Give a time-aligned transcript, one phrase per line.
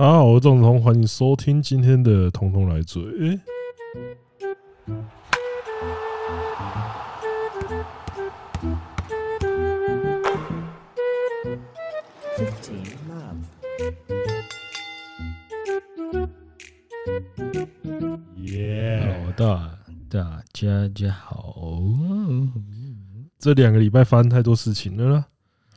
[0.00, 3.38] 大家好，我是郑子彤，欢迎收听今天的《彤彤来嘴》欸。
[18.36, 19.34] 耶！
[19.36, 19.78] 大
[20.08, 21.56] 大家家好，
[23.38, 25.26] 这两个礼拜发生太多事情了啦，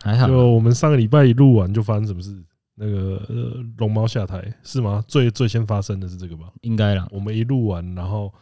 [0.01, 0.27] 还好。
[0.27, 2.41] 就我们上个礼拜一录完，就发生什么事？
[2.75, 5.03] 那个呃，龙猫下台是吗？
[5.07, 6.51] 最最先发生的是这个吧？
[6.61, 7.07] 应该啦。
[7.11, 8.33] 我们一录完，然后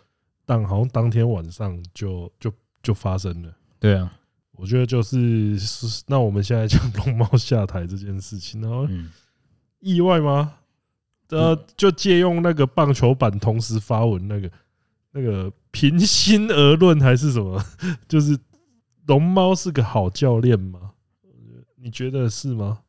[0.45, 3.53] 当好像当天晚上就就就发生了。
[3.79, 4.11] 对啊，
[4.53, 8.87] 我觉得就是是那我们现在讲龙猫下台这件事情，然后
[9.79, 10.53] 意外吗？
[11.29, 14.51] 呃，就借用那个棒球版同时发文那个
[15.11, 17.63] 那个平心而论还是什么？
[18.07, 18.37] 就是
[19.07, 20.91] 龙猫是个好教练吗？
[21.77, 22.80] 你觉得是吗？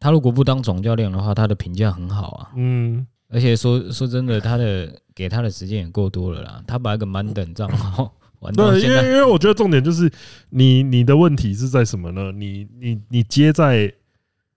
[0.00, 2.48] 他如果不当总教练的话，他的评价很好啊。
[2.56, 6.64] 嗯，而且说说真的，他的给他的时间也够多了啦。
[6.66, 9.02] 他把一个满等账号 玩到现在。
[9.02, 10.10] 对，因为因为我觉得重点就是
[10.48, 12.32] 你你的问题是在什么呢？
[12.32, 13.92] 你你你接在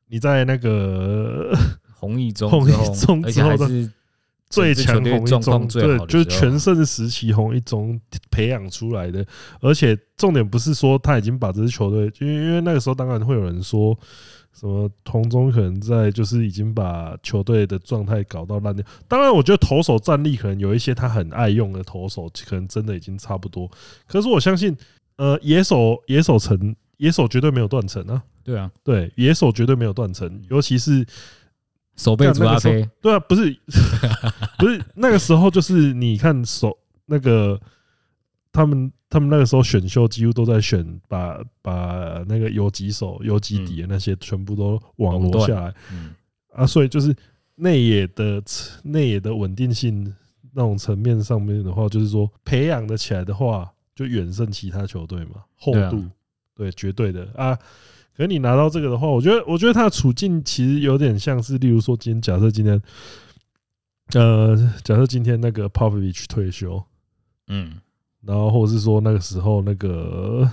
[0.08, 1.54] 你在那个
[1.94, 3.68] 红一中，红一中之后的
[4.50, 8.00] 最强红一中，对，就是全盛时期红一中
[8.32, 9.26] 培养出来的。
[9.60, 14.00] 而且重点不是说他已经把这支球队，因为因为那个时候当然会有人说。
[14.54, 18.86] 什么同中可能在就是已经把球队的状态搞到烂掉。
[19.08, 23.70] 当然，我觉得投手战力可能有一些他很爱用的投手，可能真的已经差不多。
[24.08, 24.78] 可是我相信，
[25.16, 28.22] 呃，野手野手层野手绝对没有断层啊。
[28.44, 31.06] 对啊，对，野手绝对没有断层，尤其是
[31.96, 32.88] 手背主阿飞。
[33.02, 33.58] 对啊，不是
[34.60, 37.60] 不是那个时候，就是你看手那个
[38.54, 38.90] 他们。
[39.10, 45.74] 他们那个时候选秀几乎都在选把把那个游击手、游击底的那些全部都网罗下来，
[46.52, 47.16] 啊，所以就是
[47.54, 48.44] 内野的
[48.82, 50.12] 内野的稳定性
[50.52, 56.04] 那种层面上面的话，就是说培养的起来的话，就远胜其他球队嘛，厚度
[56.56, 57.56] 对绝对的啊。
[58.18, 62.82] 可是你拿到这个的话，我觉得我觉得他的处境其实有点像是，例如说今天假设今天，
[64.16, 66.84] 呃，假设今天那个 Popovich 退休，
[67.46, 67.80] 嗯。
[68.26, 70.50] 然后，或者是说那个时候，那个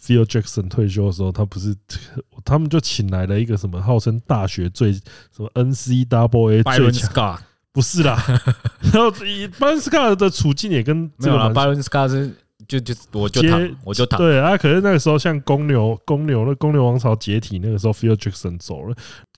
[0.00, 1.74] Phil Jackson 退休的时候，他不是
[2.44, 5.02] 他们就请来了一个什么号称大学最什
[5.38, 7.42] 么 NCAA 最强，
[7.72, 8.22] 不是啦。
[8.92, 12.30] 然后 Byron Scott 的处境也跟没有啦，Byron Scott 是
[12.68, 14.56] 就就我就躺我就躺对啊。
[14.56, 18.94] 可是那个时候，像公牛公牛那公牛王朝解体，那个时候 Phil Jackson 走了。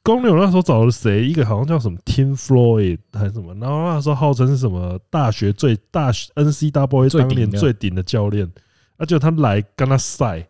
[0.06, 1.26] 公牛那时候找了谁？
[1.26, 3.52] 一个好像叫什么 Tim Floyd 还是什么？
[3.56, 8.48] 然后那时候号称是什么大学最大 NCWA 当年最顶的教练，
[8.98, 10.46] 而且他来跟他赛，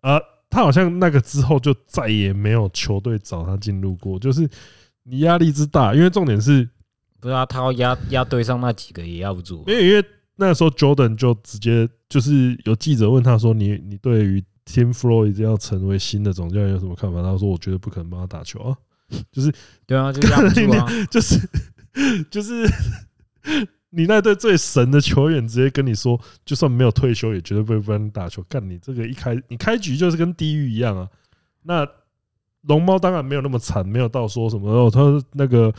[0.00, 0.18] 啊，
[0.48, 4.18] 他好像那个之后就再也没有球队找他进入过。
[4.18, 4.48] 就是
[5.02, 6.66] 你压力之大，因为重点是，
[7.20, 9.62] 不是啊，他要压压队上那几个也压不住。
[9.66, 10.02] 因为因为
[10.36, 17.20] 那时候 Jordan 就直接就是有记者问他说：“你你对于？” Tim Floyd 要成为新的总教练有什么看法？
[17.22, 18.76] 他说：“我绝对不可能帮他打球啊，
[19.32, 19.52] 就是
[19.86, 20.66] 对啊， 就是
[21.10, 21.48] 就是
[22.30, 22.70] 就是
[23.90, 28.42] 你那队最神的球员直接跟你说，就算没有退休，也绝对不会帮你打球。
[28.48, 31.08] 干你这个一开你开局就是跟地狱一样啊！
[31.64, 31.86] 那
[32.62, 35.00] 龙猫当然没有那么惨，没有到说什么哦，他
[35.32, 35.74] 那个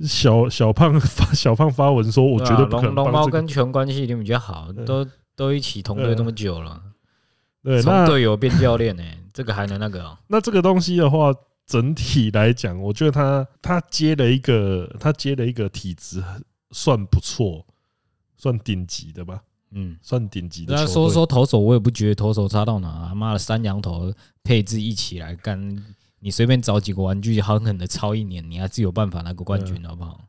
[0.00, 2.94] 小小胖发小胖发文说，我绝对不可能。
[2.94, 6.80] 龙猫跟球关系一定比较好，都都一起同队这么久了。”
[7.68, 10.18] 对，从队友变教练呢，这个还能那个、喔？
[10.28, 11.30] 那这个东西的话，
[11.66, 16.24] 整体来讲，我觉得他他接了一个，他接了一个体质
[16.70, 17.66] 算不错，
[18.38, 19.42] 算顶级的吧？
[19.72, 20.74] 嗯，算顶级的。
[20.74, 23.14] 那说说投手，我也不觉得投手差到哪。
[23.14, 24.10] 妈的，三羊头
[24.42, 25.84] 配置一起来干，
[26.20, 30.24] 你随便找几个玩具，狠狠的超一年，你还是有办法拿个冠军，好不好？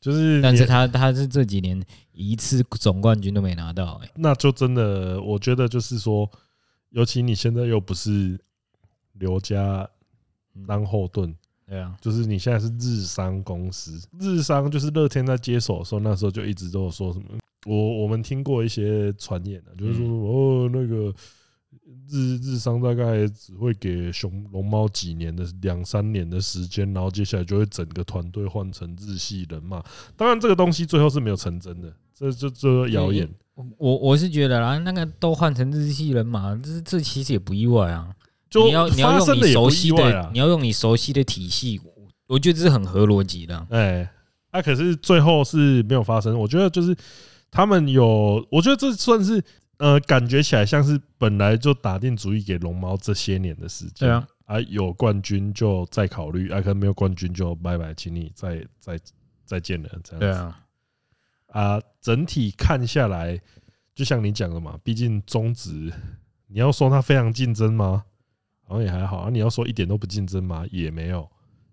[0.00, 1.82] 就是，但是他他是这几年
[2.12, 6.30] 一次总冠军都没拿到，哎，那就真的，我觉得就是说。
[6.90, 8.38] 尤其你现在又不是
[9.14, 9.88] 刘家
[10.66, 11.34] 当后盾，
[11.66, 17.26] 对啊，就是你现在是日商公司，日商就是乐天在接手的时候，那时候就一直都有说什么，
[17.66, 21.12] 我我们听过一些传言啊，就是说哦那个
[22.08, 29.84] 日日商大概只会给熊龙猫几年的两三年的时间，然后接下来就会整个团队换成日系人嘛。
[30.16, 33.28] 当然这个东西最后是没有成真的，这这这谣言。
[33.78, 38.14] 我我是觉得啦，那个都换成日系人马，这这其实也不意外啊。
[38.54, 41.80] 你要你要用你熟悉的，你要用你熟悉的体系，
[42.26, 43.66] 我觉得这是很合逻辑的。
[43.70, 44.08] 哎，
[44.52, 46.38] 那可是最后是没有发生。
[46.38, 46.96] 我觉得就是
[47.50, 49.42] 他们有，我觉得这算是
[49.78, 54.08] 呃，感觉起来像是本来就打定主意给龙猫这些年的时间。
[54.08, 58.98] 对啊，啊，有冠军就再考虑，啊，可能没有冠军就拜拜，请你再再
[59.44, 60.20] 再见了，这样子。
[60.20, 60.58] 对啊，
[61.56, 63.40] 啊，整体看下来，
[63.94, 65.90] 就像你讲的嘛，毕竟中职，
[66.48, 68.04] 你要说它非常竞争吗？
[68.62, 69.30] 好像也还好啊。
[69.30, 70.66] 你要说一点都不竞争吗？
[70.70, 71.26] 也没有，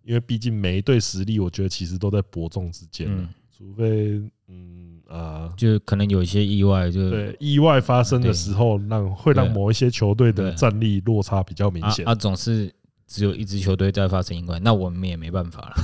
[0.04, 12.08] 因为毕竟每一队实力，我觉得其实都在伯仲之间，嗯，除非嗯啊，就可能有一些意外，就对意外发生的时候，让会让某一些球队的战力落差比较明显。
[12.08, 12.74] 啊，总是
[13.14, 15.76] 只有一支球队在发生意外，那我们也没办法了。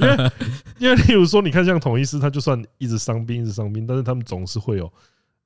[0.00, 0.30] 因 为
[0.78, 4.90] 因为例如说，你看像统一师，他就算一直伤兵，一直伤兵，但是他们总是会有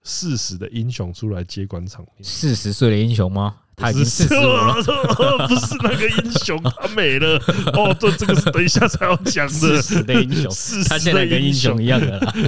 [0.04, 2.12] 四十的英雄出来接管场面。
[2.22, 3.56] 四十岁的英雄吗？
[3.74, 4.74] 他已经四十了，
[5.48, 7.36] 不是那个英雄，他没了。
[7.74, 9.52] 哦，对，这个是等一下才要讲的。
[9.52, 10.44] 四十的英雄，
[10.88, 12.32] 他现在跟英雄一样的啦。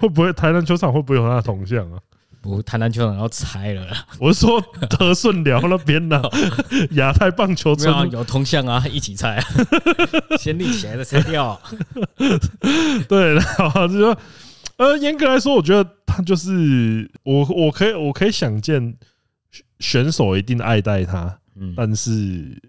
[0.00, 2.00] 会不会台南球场会不会有他的铜像啊？
[2.42, 3.86] 不，台篮球场要拆了。
[4.18, 4.60] 我是说
[4.90, 6.20] 德顺寮那边的
[6.92, 9.40] 亚太棒球场有铜像啊，一起拆，
[10.38, 11.58] 先立起来再拆掉。
[13.08, 14.18] 对，然后就说。
[14.78, 18.96] 呃，严格来说，我觉得他就是我，我可以，我可以想见
[19.78, 22.60] 选手一定爱戴他，嗯，但是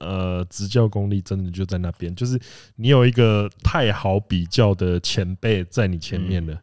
[0.00, 2.38] 呃，执教功力真的就在那边，就是
[2.74, 6.54] 你有一个太好比较的前辈在你前面了。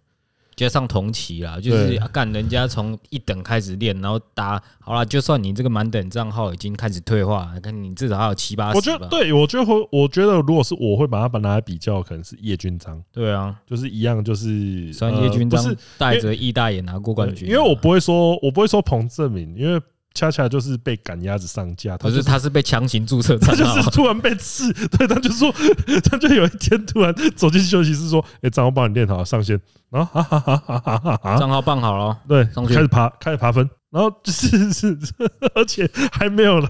[0.55, 8.77] 接上同期啦，就是干人家从一等开始练，然后打好了，就算你这个满等账号已经开始退化，看你至少还有七八十。
[8.77, 13.01] 我觉得，对我觉得会，我觉得如果是我会把它把拿来比较，可能是叶军章。
[13.11, 19.81] 对啊，就是一样，就是虽然叶君璋带着义大也拿过冠军，因为我不会说，我不会说彭正明，因为。
[20.13, 25.51] 恰恰就是被赶鸭子上架，可是他是被强行注册，他就是突然被刺， 对，他就说，
[26.09, 34.97] 他就有一天突然走进休息室说：“哎，账号帮你练好了，上线。”然后哈哈哈哈哈哈哈，账号办好了，对，开始爬，开始爬分，然后就是是，
[35.55, 36.69] 而且还没有了，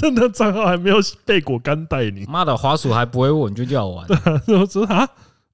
[0.00, 4.06] 真的账号还没有被果干带你，妈的，滑鼠还不会问就叫我玩，
[4.48, 5.08] 我说啊？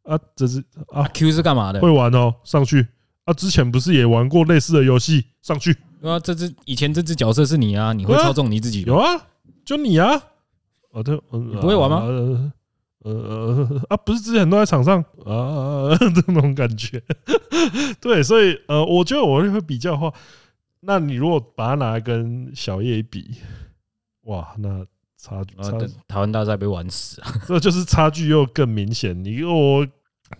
[0.04, 1.80] 啊，这是啊，Q 是干嘛的？
[1.80, 2.86] 会玩哦，上去。
[3.24, 5.76] 啊，之前不是也玩过类似的游戏，上去。
[6.00, 8.82] 对啊，这只以前这只角色是你啊，你会操纵你自己？
[8.82, 9.26] 有啊，
[9.64, 10.10] 就你啊。
[10.90, 12.02] 哦，对，你不会玩吗？
[12.02, 17.02] 呃呃啊，不是之前都在场上啊， 这种感觉。
[18.00, 20.12] 对，所以呃，我觉得我会比较的话，
[20.80, 23.36] 那你如果把它拿来跟小叶比，
[24.22, 24.84] 哇，那
[25.16, 25.78] 差距差
[26.08, 29.22] 台湾大赛被玩死啊， 这就是差距又更明显。
[29.24, 29.86] 你我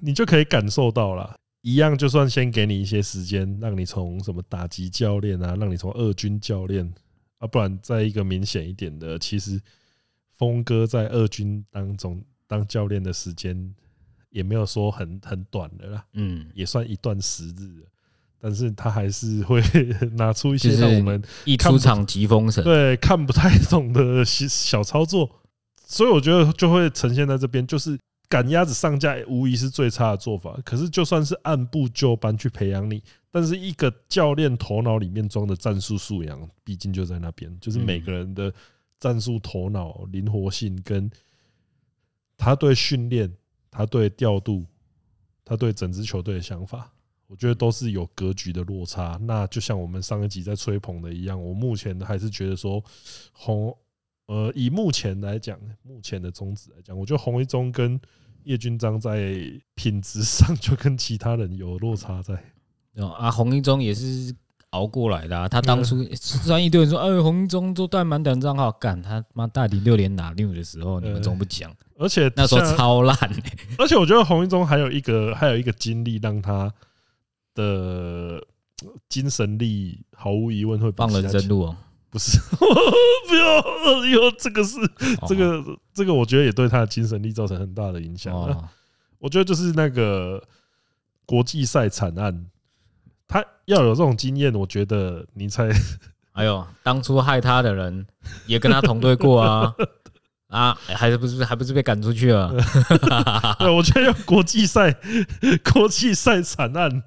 [0.00, 1.36] 你就可以感受到了。
[1.68, 6.90] 一样，就算先给你一些时间，让你从什么打击教练啊，让你从二军教练
[7.36, 9.60] 啊，不然再一个明显一点的，其实
[10.38, 13.74] 峰哥在二军当中当教练的时间
[14.30, 17.84] 也没有说很很短的啦，嗯，也算一段时日，
[18.40, 19.62] 但是他还是会
[20.12, 25.30] 拿出一些让我们一出场即封神，对，看不太懂的小操作，
[25.84, 27.98] 所以我觉得就会呈现在这边，就是。
[28.28, 30.58] 赶鸭子上架无疑是最差的做法。
[30.64, 37.58] 可是就算是按部就班去培养你，但是一个教练头脑里面装的战术素养，毕竟就在那边。
[37.60, 38.52] 就是每个人的
[39.00, 41.10] 战术头脑灵活性，跟
[42.36, 43.32] 他对训练、
[43.70, 44.66] 他对调度、
[45.44, 46.92] 他对整支球队的想法，
[47.26, 49.18] 我觉得都是有格局的落差。
[49.22, 52.84] 那就像我们上一集在吹捧的一样，我目前还是觉得说
[53.32, 53.74] 红。
[54.28, 57.98] 呃，以目前来讲，目前的宗旨来讲，我觉得洪一中跟
[58.44, 59.42] 叶军章在
[59.74, 62.34] 品质上就跟其他人有落差在。
[63.16, 64.34] 啊，洪一中也是
[64.70, 65.48] 熬过来的啊。
[65.48, 71.74] 他当初虽然一堆人说，哎，洪一中都带满等账号，干他妈大底六连拿六的时候，你们怎么不讲？
[71.96, 73.16] 而且那时候超烂。
[73.78, 76.70] 而且我觉得洪一中还有一个还有一个经历，让他
[77.54, 78.44] 的
[79.08, 81.76] 精神力毫无疑问会放人生路哦。
[82.10, 84.76] 不是， 不要，以后这个是
[85.28, 85.62] 这个
[85.92, 88.34] 这个，我觉得也对他的精神力造成很大的影响。
[89.18, 90.42] 我觉得就是那个
[91.26, 92.46] 国际赛惨案，
[93.26, 95.68] 他要有这种经验，我觉得你才。
[96.32, 98.06] 哎呦，当初害他的人
[98.46, 99.74] 也跟他同队过啊
[100.46, 102.54] 啊，还是不是还不是被赶出去了？
[103.58, 104.96] 对，我觉得要国际赛
[105.72, 107.02] 国际赛惨案。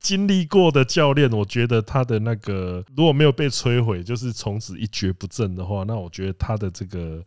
[0.00, 7.22] 经历过的教练，我觉得他的那个如果没有被摧毁，就是从此一蹶不振的话，那我觉得他的这个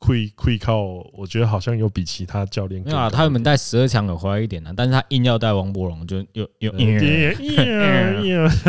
[0.00, 2.82] 会会靠，我觉得好像有比其他教练。
[2.82, 6.72] 没有啊，他们带十二强有回来一点呢，但是他硬要带王博龙，就又又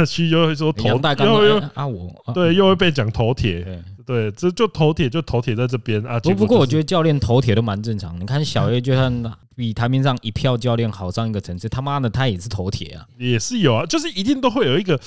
[0.05, 6.19] 去又会说头，又又啊我对，又会被讲头铁，对，这就头铁就头铁在这边啊。
[6.19, 8.19] 不不过我觉得教练头铁都蛮正常。
[8.19, 9.23] 你看小 A 就算
[9.55, 14.99] 比台面上一票教练好上一个层次，他妈的他也是头铁啊，也是有啊，就是一定都会有一个，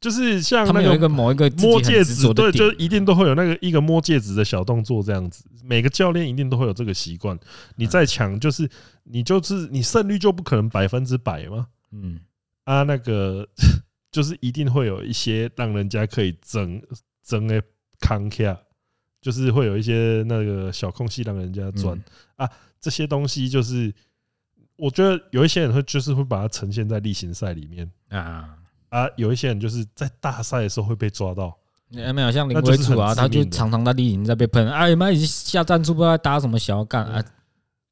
[0.00, 5.44] 就是像他们有一个某一个摸戒指，对，就一定都会有那个一个摸戒指的小动作这样子。
[5.64, 7.38] 每个教练一定都会有这个习惯。
[7.76, 8.68] 你再强，就是
[9.04, 11.66] 你就是你胜率就不可能百分之百嘛。
[11.92, 12.20] 嗯
[12.64, 13.48] 啊，那个。
[14.12, 16.78] 就是一定会有一些让人家可以争
[17.24, 17.62] 争的
[18.02, 18.58] 康卡，
[19.22, 21.96] 就是会有一些那个小空隙让人家钻
[22.36, 22.46] 啊。
[22.80, 23.94] 这些东西就是，
[24.74, 31.56] 我觉得有一些人会就是会把它呈现在例行赛里面啊啊，有一些人就是在大赛的时候会被抓到。
[31.88, 34.68] 没有像林威楚啊，他就常常在例行赛被喷。
[34.68, 37.24] 哎妈，已经下战术不知道打什么小干啊。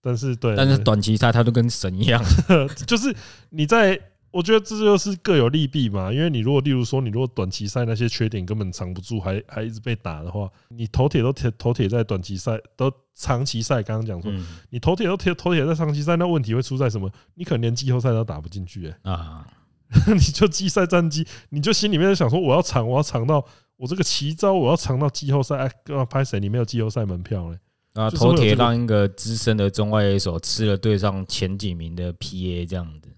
[0.03, 2.21] 但是对，但是短期赛他都跟神一样，
[2.87, 3.15] 就是
[3.51, 4.01] 你在。
[4.31, 14.33] 我觉得这就是各有利弊嘛，因为你如果例如说，你如果短期赛那些缺点根本藏不住，还还一直被打的话，你头铁都铁头铁在短期赛都长期赛，刚刚讲说，
[14.71, 17.11] 你头铁都铁头铁在长期赛，那问题会出在什么？
[17.35, 19.47] 你可能连季后赛都打不进去哎啊！
[20.15, 23.45] 你就季赛战绩，你就心里面想说，我要藏，我要藏到
[23.77, 26.39] 我这个奇招，我要藏到季后赛，哎，拍谁？
[26.39, 27.59] 你没有季后赛门票嘞？
[27.95, 33.09] 啊，头铁让一个资深的中外野手吃了对上前几名的 PA 这样子。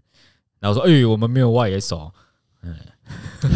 [0.62, 2.12] 然后说：“哎、欸，我们没有外野手，
[2.62, 2.73] 嗯，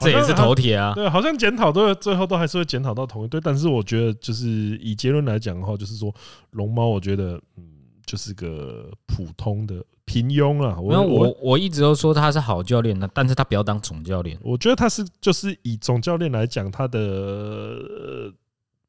[0.00, 0.94] 这也是头铁啊。
[0.94, 3.38] 对，好像检讨都最后都还是会检讨到同一队。
[3.44, 6.10] 但是我觉得，就是以结论来讲的话，就是说
[6.52, 7.62] 龙猫，我觉得嗯，
[8.06, 10.80] 就是个普通的平庸啊。
[10.80, 14.38] 我我我一直都说他是好教练呢，但是他不要当总教练。
[14.40, 18.32] 我觉得他是就是以总教练来讲，他的。”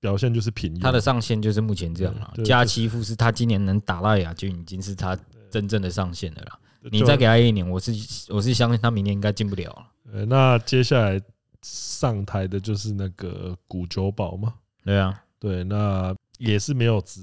[0.01, 2.31] 表现就是平庸，他的上限就是目前这样了。
[2.43, 5.17] 加奇夫是他今年能打到亚军，已经是他
[5.55, 6.59] 真正的上限了啦。
[6.91, 7.93] 你再给他一年，我是
[8.27, 10.25] 我是相信他明年应该进不了了。
[10.25, 11.21] 那接下来
[11.61, 14.55] 上台的就是那个古久保嘛？
[14.83, 17.21] 对啊，对，那也是没有执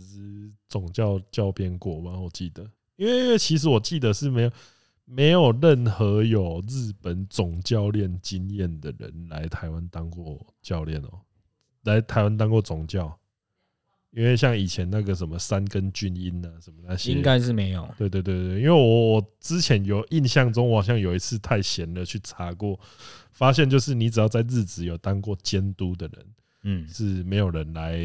[0.66, 2.18] 总教教鞭过嘛？
[2.18, 4.50] 我记得，因为其实我记得是没有
[5.04, 11.20] 没有任何有日本总教练经验的人来台湾当过教练哦。
[11.82, 13.14] 来台湾当过总教，
[14.12, 17.88] 因为像以前那个什么三根军音啊，什么那些，应该是没有。
[17.96, 22.78] 对对对对，因为我我之前有印象中，我好像有一次太闲了去查过，
[23.32, 26.26] 发现就是你只要在日职有当过监督的人，
[26.64, 27.98] 嗯，是没有人来。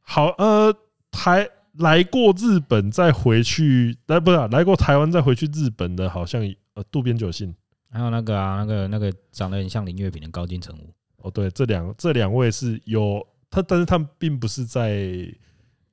[0.00, 0.72] 好，呃，
[1.10, 1.48] 台
[1.78, 6.42] 来过日本再回去，来不是来过台湾再回去日本的，好像
[6.74, 7.52] 呃渡边久信，
[7.90, 10.94] 还有那个啊，那个那个长得很像林月平的高金城武。
[11.16, 15.26] 哦，对，这两这两位是有他，但是他们并不是在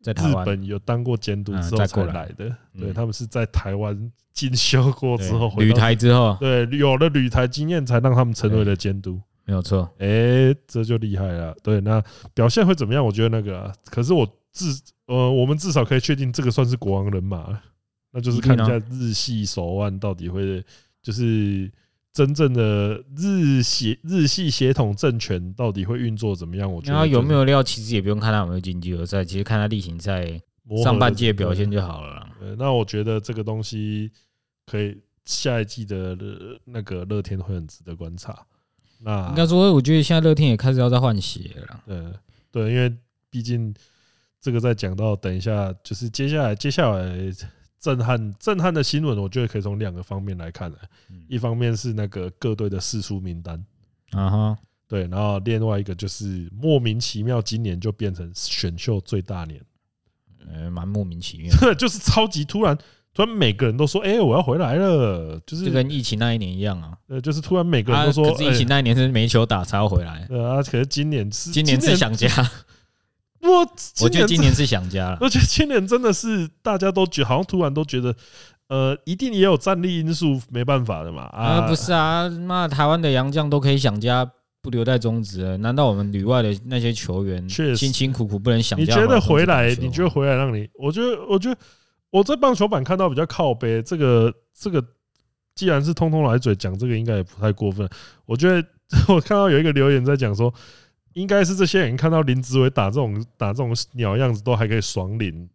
[0.02, 13.06] 在日本有当过监督之后才来的，对，他们是在台湾进修过之后，旅台之后，对，有了旅台经验才让他们成为了监督，没有错，哎，这就厉害了，对，那表现会怎么样？
[13.06, 14.66] 我觉得那个，可是我至
[15.08, 17.60] 呃，我们至少可以确定这个算是国王人马，
[18.12, 20.64] 那就是看一下日系手腕到底会
[21.02, 21.72] 就是。
[22.16, 26.72] 真正的日系日系血统政权到底会运作怎么样？
[26.72, 30.26] 我觉得有没有料，其实也不用看他有没有进季后赛，其实看他例行赛
[30.82, 32.26] 上半季的表现就好了。
[32.58, 34.10] 那我觉得这个东西
[34.66, 36.18] 可以下一季的
[36.64, 38.46] 那个乐天会很值得观察。
[39.02, 41.84] 那应该说，我觉得现在乐天也开始要再换血了。
[41.86, 42.02] 对
[42.50, 42.96] 对，因为
[43.30, 43.76] 毕竟
[44.40, 47.14] 这个在讲到等一下，就是接下来接下来。
[47.86, 50.74] 震撼震撼的新闻，我觉得可以从两个方面来看。
[51.28, 53.64] 一方面是那个各队的四出名单，
[54.10, 59.62] 啊哈，对，然后另外一个就是莫名其妙，今年就变成选秀最大年，
[60.52, 62.76] 呃，蛮莫名其妙， 就是超级突然，
[63.14, 72.28] 突然每个人都说：“哎，我要回来了。”就是就跟疫情那一年一样啊，呃，就是突然每个人都说：“疫情那一年是没球打才要回来。”呃啊，可是今年是今年是想家。
[73.46, 73.68] 我
[74.02, 78.16] 我觉得今年是想家了， 而且今年真的是大家都觉得好像突然都觉得，
[78.68, 81.24] 呃，一定也有战力因素，没办法的嘛。
[81.24, 84.30] 啊，不是啊，那台湾的洋将都可以想家，
[84.62, 88.84] 不留在中职了，难道我们旅外的那些球员辛辛苦苦不能想家？
[88.86, 89.74] 你觉得回来？
[89.76, 90.68] 你觉得回来让你？
[90.80, 91.58] 我觉得，我觉得
[92.10, 94.84] 我在棒球版看到比较靠背，这个这个，
[95.54, 97.88] 既然是通通来嘴讲这个，应该也不太过分。
[98.26, 98.66] 我觉得
[99.08, 100.54] 我看到有一个留言在讲说。
[101.16, 105.50] 应该是这些人看到林子伟打这种打这种鸟样子都还可以爽领，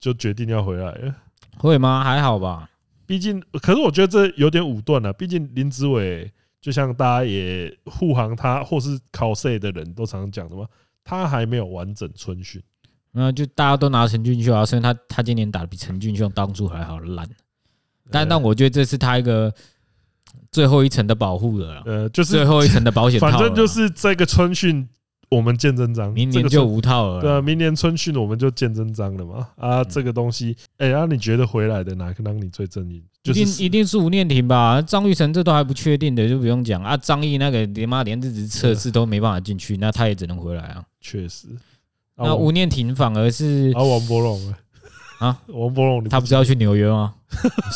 [0.00, 1.14] 就决定要回来了。
[1.56, 2.02] 会吗？
[2.02, 2.68] 还好吧。
[3.06, 5.12] 毕竟，可是我觉得这有点武断了。
[5.12, 6.28] 毕竟林子伟，
[6.60, 10.66] 就像大家也护航他或是考 C 的人都常常讲的嘛，
[11.04, 12.60] 他还没有完整春训。
[13.12, 17.28] 那就大家都拿陈俊秀啊，虽然他他今年打的比陈俊秀当初还好烂。
[18.10, 19.54] 但但我觉得这是他一个。
[20.50, 24.88] 最后一层的保护了，呃，就是最后一层的保险，反正就是这个春训。
[25.30, 27.20] 我们见真章，明年就无套了。
[27.20, 29.46] 对啊，明年春训我们就见真章了嘛。
[29.56, 33.04] 啊，这个东西，哎，那你觉得回来的哪个让你最正义？
[33.24, 34.80] 一定一定是吴念婷吧？
[34.80, 36.96] 张玉成这都还不确定的，就不用讲啊。
[36.96, 40.82] 张毅那个连妈连日子测试都没办法进去，那他也只能回来啊。
[41.02, 41.46] 确实，
[42.16, 44.54] 那吴念婷反而是啊，王柏融
[45.18, 47.12] 啊， 王柏融，他不是要去纽约吗？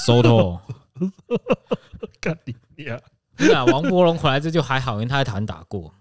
[0.07, 0.59] 收头，
[2.21, 3.01] 干你呀！
[3.37, 5.93] 对啊，王柏荣回来这就还好，因为他在台湾打过。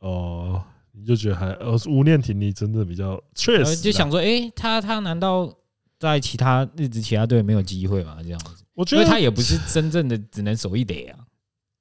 [0.00, 0.62] 哦。
[0.96, 5.52] 你就觉得还呃，吴念婷你真的比较确实，就想说，哎、欸，他他难道
[5.98, 8.18] 在其他日子其他队没有机会吗？
[8.22, 11.18] 这样子，我觉得他也不是真正的只能守一垒啊，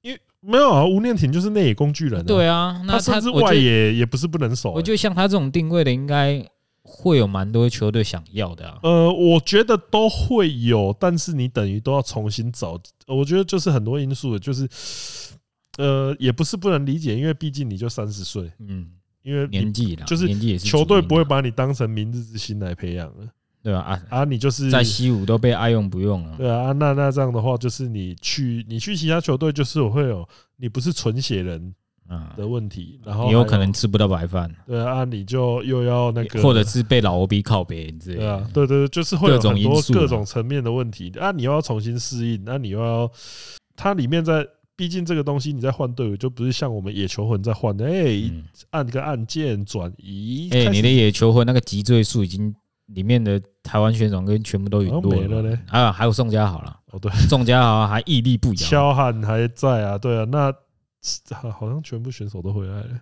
[0.01, 4.75] 因为没有啊，吴念婷就是内野工具人、啊，对啊，那他是外野也不是不能守、欸。
[4.75, 6.43] 我觉得像他这种定位的，应该
[6.83, 8.79] 会有蛮多球队想要的啊。
[8.83, 12.79] 呃，我觉得都会有，但是你等于都要重新找。
[13.07, 14.67] 我觉得就是很多因素的，就是
[15.77, 18.91] 呃，也不是不能理解，因为毕竟你就三十岁，嗯。
[19.23, 20.27] 因为年纪啦，就是
[20.59, 23.25] 球队不会把你当成明日之星来培养了，
[23.63, 23.79] 对吧？
[23.79, 26.73] 啊啊，你就是在西武都被爱用不用了，对啊。
[26.73, 31.73] 那那这样的话，就是你去你去其他球队，就是会有你不是纯血人
[32.37, 43.09] 的问题，然后你有可能吃不到白饭，对啊，你就又要那个，或者是被老 OB 靠北，对啊，对对，就是会有很多各种层面的问题啊，你又要重新适应，那你又要
[43.75, 44.45] 它里面在。
[44.75, 48.23] 毕竟这个东西你在换队伍，就不是像我们野球魂在换的，哎，
[48.71, 50.49] 按个按键转移。
[50.51, 52.53] 哎，你的野球魂那个脊椎数已经
[52.87, 55.59] 里面的台湾选手跟全部都陨落了嘞。
[55.67, 56.75] 啊，还有宋佳好了。
[56.91, 59.95] 哦，对，宋家豪还屹立不摇，肖汉还在啊。
[59.95, 60.51] 对啊，那
[61.51, 63.01] 好像全部选手都回来了，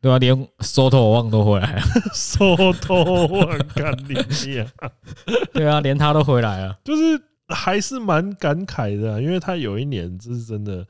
[0.00, 1.82] 对啊，连 Soto 旺都回来了。
[2.14, 4.90] Soto 旺干你啊！
[5.52, 10.86] 对啊，连他都回来了，就是还是蛮感慨的，因为他有一年这是真的。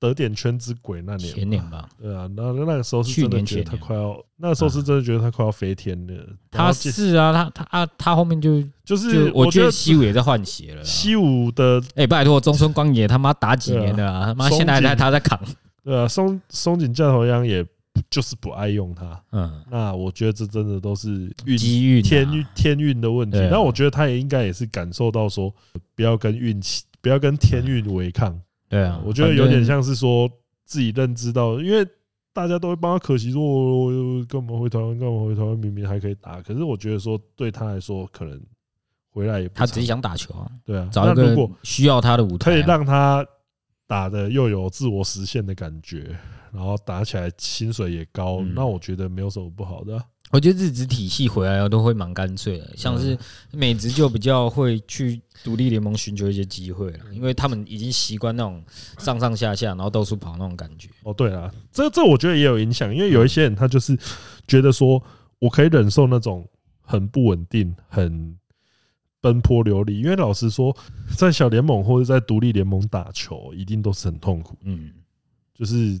[0.00, 6.26] 得点圈之鬼那年，前年吧，对啊，那那个时候是真的觉得他快要，那个时候是真的觉得他快要飞天了。
[6.50, 10.82] 他是啊，他他啊，他后面就就是我觉得西武也在换血了。
[10.82, 15.38] 西武的哎，拜托，中村光也他妈打几年了啊， 他妈现在在他在扛。
[15.84, 17.62] 对啊，松松井教头央也
[18.08, 19.22] 就是不爱用他。
[19.32, 23.38] 嗯，那我觉得这真的都是运机运天运天运的问题。
[23.50, 25.54] 那我觉得他也应该也是感受到说，
[25.94, 28.40] 不要跟运气，不要跟天运违抗。
[28.70, 30.30] 对啊，我觉得有点像是说
[30.64, 31.86] 自己认知到，因为
[32.32, 34.96] 大家都会帮他可惜说，我干嘛回台湾？
[34.96, 35.58] 干嘛回台湾？
[35.58, 38.40] 明明还可以打，可是我觉得说对他来说，可能
[39.10, 39.54] 回来也不。
[39.56, 40.88] 他只是想打球啊，对啊。
[40.92, 43.26] 找一个需要他的舞台，可以让他
[43.88, 46.16] 打的又有自我实现的感觉，
[46.52, 50.00] 然后打起来薪水也高，那我觉得没有什么不好的。
[50.30, 53.18] 我觉得日职体系回来都会蛮干脆的，像是
[53.50, 58.62] 美职就比较会去独立联盟寻求一些机会了，因为他们已经习惯那种
[58.98, 60.88] 上上下下，然后到处跑那种感觉。
[61.02, 63.98] 哦，对啊，这这我觉得也有影响，因为有一些人他就是
[64.46, 65.02] 觉得说
[65.40, 66.48] 我可以忍受那种
[66.80, 68.38] 很不稳定、很
[69.20, 70.76] 奔波流离，因为老实说，
[71.16, 74.56] 在小联盟或者在独立联盟打球，一定都是很痛苦。
[74.62, 74.92] 嗯，
[75.52, 76.00] 就是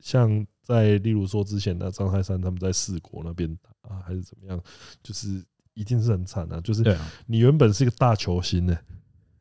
[0.00, 0.46] 像。
[0.66, 4.60] 在例如说之前的张泰山他们在四国那边打啊，还是怎么样，
[5.00, 5.40] 就是
[5.74, 6.60] 一定是很惨啊。
[6.60, 6.82] 就是
[7.24, 8.76] 你原本是一个大球星呢，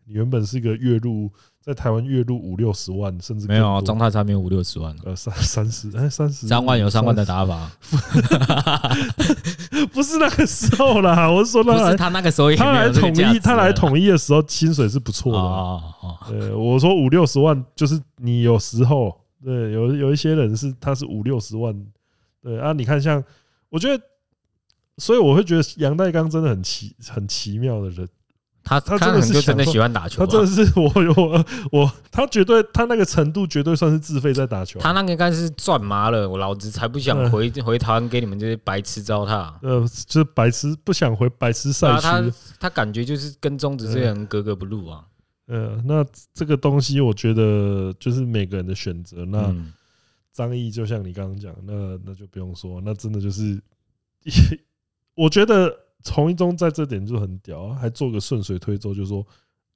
[0.06, 7.72] 你原本是一个月入在台湾月入五六十万，甚至没有张泰山没有五六十万，呃三三十哎三十三万有三万的打法，
[9.92, 15.40] 不是那个时候啦，我是说他是他那个时候他来统一他来统一的时候薪水是不错的，
[16.36, 19.25] 呃我说五六十万就是你有时候。
[19.46, 21.86] 对，有有一些人是他是五六十万，
[22.42, 23.24] 对啊，你看像
[23.70, 24.04] 我觉得，
[24.98, 28.10] 所以我会觉得杨代刚真的很奇很奇妙的人，
[28.64, 42.24] 他他真的是真的喜欢打球，他真的是我我我他绝对他那个程度绝对算是自费在打球，他那个应该是赚麻了，我老子才不想回回台湾给你们这些白痴糟蹋，呃，就是白痴不想回白痴赛区，他
[42.62, 45.04] 他感觉就是跟中职这些人格格不入啊。
[45.48, 46.04] 呃，那
[46.34, 49.24] 这个东西我觉得就是每个人的选择。
[49.26, 49.56] 那
[50.34, 53.62] 张毅就像你刚刚讲，那那就不用说，那真的就是，
[55.16, 55.72] 我觉得
[56.04, 59.24] 从一中在这点就很屌，还做个顺水推舟，就说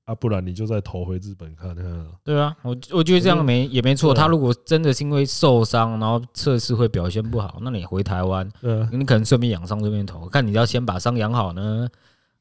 [0.05, 2.07] 啊，不然你就再投回日本看看。
[2.23, 4.11] 对啊，我我觉得这样没也没错。
[4.11, 8.51] 他如果真的是因为受伤，然后测试会表现不好，那你回台湾，
[8.91, 11.87] 你可能顺便养伤，顺便投，看你要先把伤养好呢，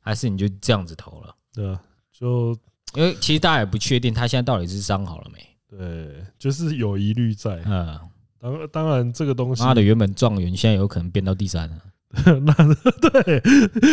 [0.01, 1.35] 还是你就这样子投了？
[1.53, 1.79] 对啊，
[2.11, 2.57] 就。
[2.94, 5.38] 因为其实大家也不确定他现在到底是伤好了没？
[5.70, 7.62] 对，就是有疑虑在。
[7.66, 7.98] 嗯，
[8.40, 11.77] 当当然这个东西，妈的原本状元现在有可能变到第三了。
[12.40, 12.55] 那
[13.11, 13.42] 对，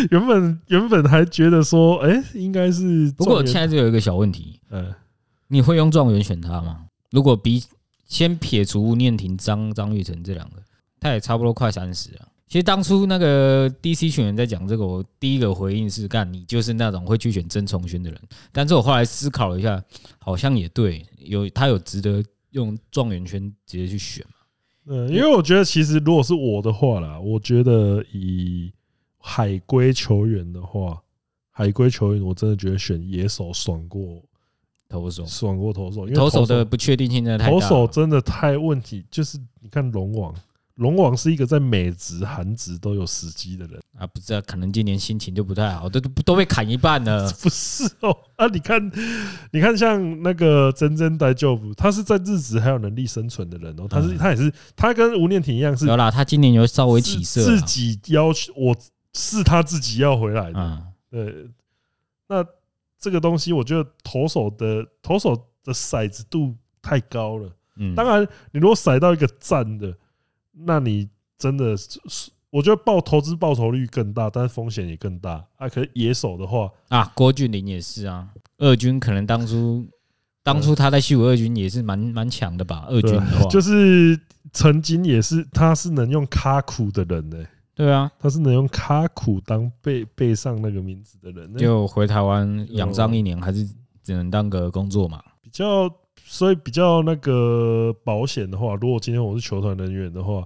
[0.10, 3.12] 原本原本还觉得说，哎，应该是。
[3.18, 4.94] 不过现在就有一个小问题，嗯，
[5.50, 6.86] 你会用状元选他吗？
[7.12, 7.62] 如果比
[8.08, 10.64] 先撇除吴念婷、张张玉成这两个，
[11.00, 12.28] 他也差不多快三十了。
[12.48, 18.22] 其实当初那个 DC 群人在讲这个，我第一个回应是：干，你就是那种会去选曾崇勋的人。
[18.52, 19.84] 但是我后来思考了一下，
[20.20, 24.94] 好像也对，有他有值得用状元圈直接去选嘛？
[24.94, 28.72] 嗯，因为我觉得其实如果是我的话啦，我觉得以
[29.18, 31.02] 海归球员的话，
[31.50, 34.22] 海归球员我真的觉得选野手爽过
[34.88, 40.32] 投手，爽过投手，因为投手的不确定性真的太大，投手真的太问题，就是你看龙王。
[40.76, 47.32] 龙王是一个在美职、韩职都有时机的人啊，不知道可能今年心情就不太好，都都被砍一半了。
[47.42, 48.92] 不是哦，啊，你看，
[49.52, 55.88] 你看，像那个真真大丈夫，他是在日职还有能力生存的人哦，他是他也是他跟吴念庭一样是。
[55.88, 58.76] 有啦，他今年有稍微起色，自己要求我
[59.14, 60.84] 是他自己要回来的。
[61.10, 61.48] 对，
[62.28, 62.46] 那
[63.00, 65.34] 这个东西我觉得投手的投手
[65.64, 67.50] 的骰子度太高了。
[67.78, 69.96] 嗯，当然你如果骰到一个赞的。
[70.58, 72.00] 那你真的是，
[72.50, 75.68] 我觉得报投资报酬率更大，但是风险也更大啊。
[75.68, 78.30] 可是野手的话啊，郭俊林也是啊。
[78.58, 79.86] 二军可能当初
[80.42, 82.86] 当初他在西武二军也是蛮蛮强的吧？
[82.88, 84.18] 二军的话，就是
[84.54, 87.38] 曾经也是，他是能用卡苦的人呢。
[87.74, 93.68] 对啊，他是能用卡苦当背背上那个名字的人，就回台湾养伤一年，还是
[94.02, 95.22] 只能当个工作嘛？
[95.42, 95.94] 比较。
[96.28, 100.46] 所以比较那个保险的话，如果今天我是球团人员的话，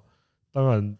[0.52, 0.98] 当然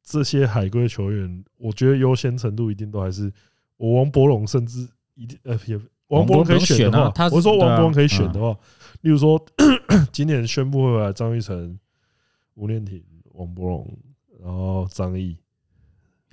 [0.00, 3.32] 这些海归球员，我觉得优先程度一定都还是
[3.76, 8.56] 我王博龙，甚至一定呃也王博龙可以选的话，我说王博龙可以选的话，
[9.00, 9.44] 例如说
[10.12, 11.76] 今年宣布会来张玉成、
[12.54, 13.98] 吴念庭、王博龙，
[14.40, 15.36] 然后张毅。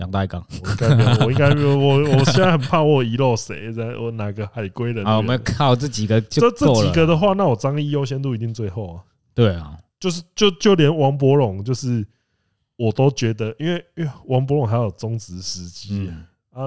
[0.01, 5.05] 杨大刚，我应该没有，我应该没有，我我现在很怕我遗漏谁，在我哪个海归人？
[5.05, 6.41] 啊，我们靠这几个就。
[6.41, 9.03] 这这几个的话，那我张毅优先度一定最后啊。
[9.35, 12.03] 对啊，就是就就连王柏融，就是
[12.77, 16.11] 我都觉得，因为因为王柏融还有中职时机
[16.49, 16.63] 啊，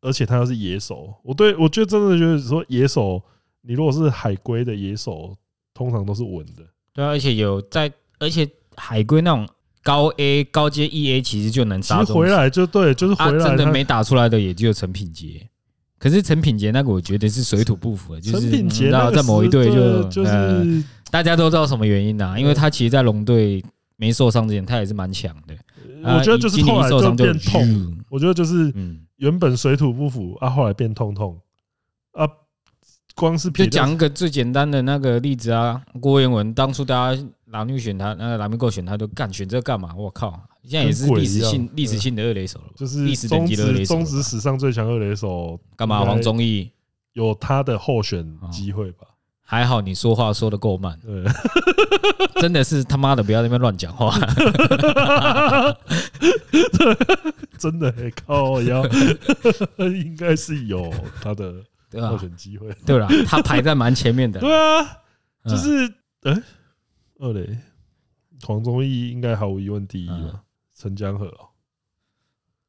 [0.00, 3.22] 而且他又是野手，我对我觉得真的觉得说野手，
[3.60, 5.36] 你如果是海归的野手，
[5.74, 6.64] 通常都是稳的。
[6.94, 9.46] 对啊，而且有在，而且海归那种。
[9.82, 13.44] 高 A 高阶 EA 其实就能杀，回来就对，就是回来。
[13.44, 15.48] 真的没打出来的也就陈品杰，
[15.98, 22.36] 可是陈品杰那个我觉得是水土不服，就是你知道在某一队就就是大家都知道什么原因呐？
[22.38, 23.64] 因为他其实，在龙队
[23.96, 25.54] 没受伤之前，他也是蛮强的。
[26.02, 28.72] 我觉得就是后来就变痛，我觉得就是
[29.16, 31.38] 原本水土不服啊，后来变痛痛
[32.12, 32.26] 啊。
[33.20, 39.94] 光是就讲一个最简单的那个例子啊，郭彦文当初大家蓝绿选他，那个蓝绿够选他都干选这干嘛？
[39.94, 46.02] 我靠，现在也是历史性历史性的二垒手了，就是历史等级的二垒手，中职史上最强二垒手干嘛？
[46.02, 46.72] 黄忠义？
[47.12, 49.06] 有他的候选机会吧？
[49.44, 51.22] 还好你说话说的够慢，对，
[52.40, 54.16] 真的是他妈的不要在那边乱讲话，
[57.58, 57.92] 真的
[58.24, 58.82] 靠腰，
[59.78, 61.52] 应该是有他的。
[61.98, 64.38] 候选机会，对了，他排在蛮前面的。
[64.40, 64.84] 对啊，
[65.44, 65.86] 就是，
[66.22, 66.42] 哎，
[67.18, 67.58] 二雷，
[68.46, 70.42] 黄忠义应该毫无疑问第一了。
[70.76, 71.48] 陈江河哦，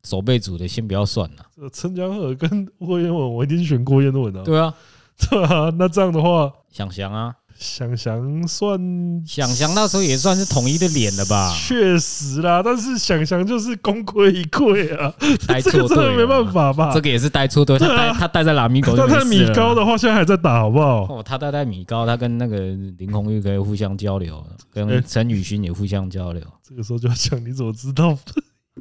[0.04, 1.46] 守备组的先不要算了。
[1.56, 4.44] 这陈江河跟郭彦文，我一定选郭彦文啊。
[4.44, 4.74] 对啊，
[5.30, 7.36] 对啊，那这样的话，想想啊。
[7.58, 8.80] 想想算
[9.26, 11.54] 想想那时候也算是统一的脸了吧？
[11.56, 15.14] 确实啦，但是想想就是功亏一篑啊，
[15.48, 16.92] 带错队没办法吧？
[16.94, 21.04] 这个也是带错队，他带他带在拉米狗，他在米高的话，现在还在打，好不好？
[21.06, 22.58] 哦，他带在米高，他跟那个
[22.98, 26.42] 林红玉可以互相交流，跟陈宇勋也互相交流。
[26.68, 28.18] 这个时候就要讲，你怎么知道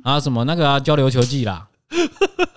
[0.02, 0.18] 啊？
[0.20, 0.80] 什么那个啊？
[0.80, 1.66] 交流球技啦？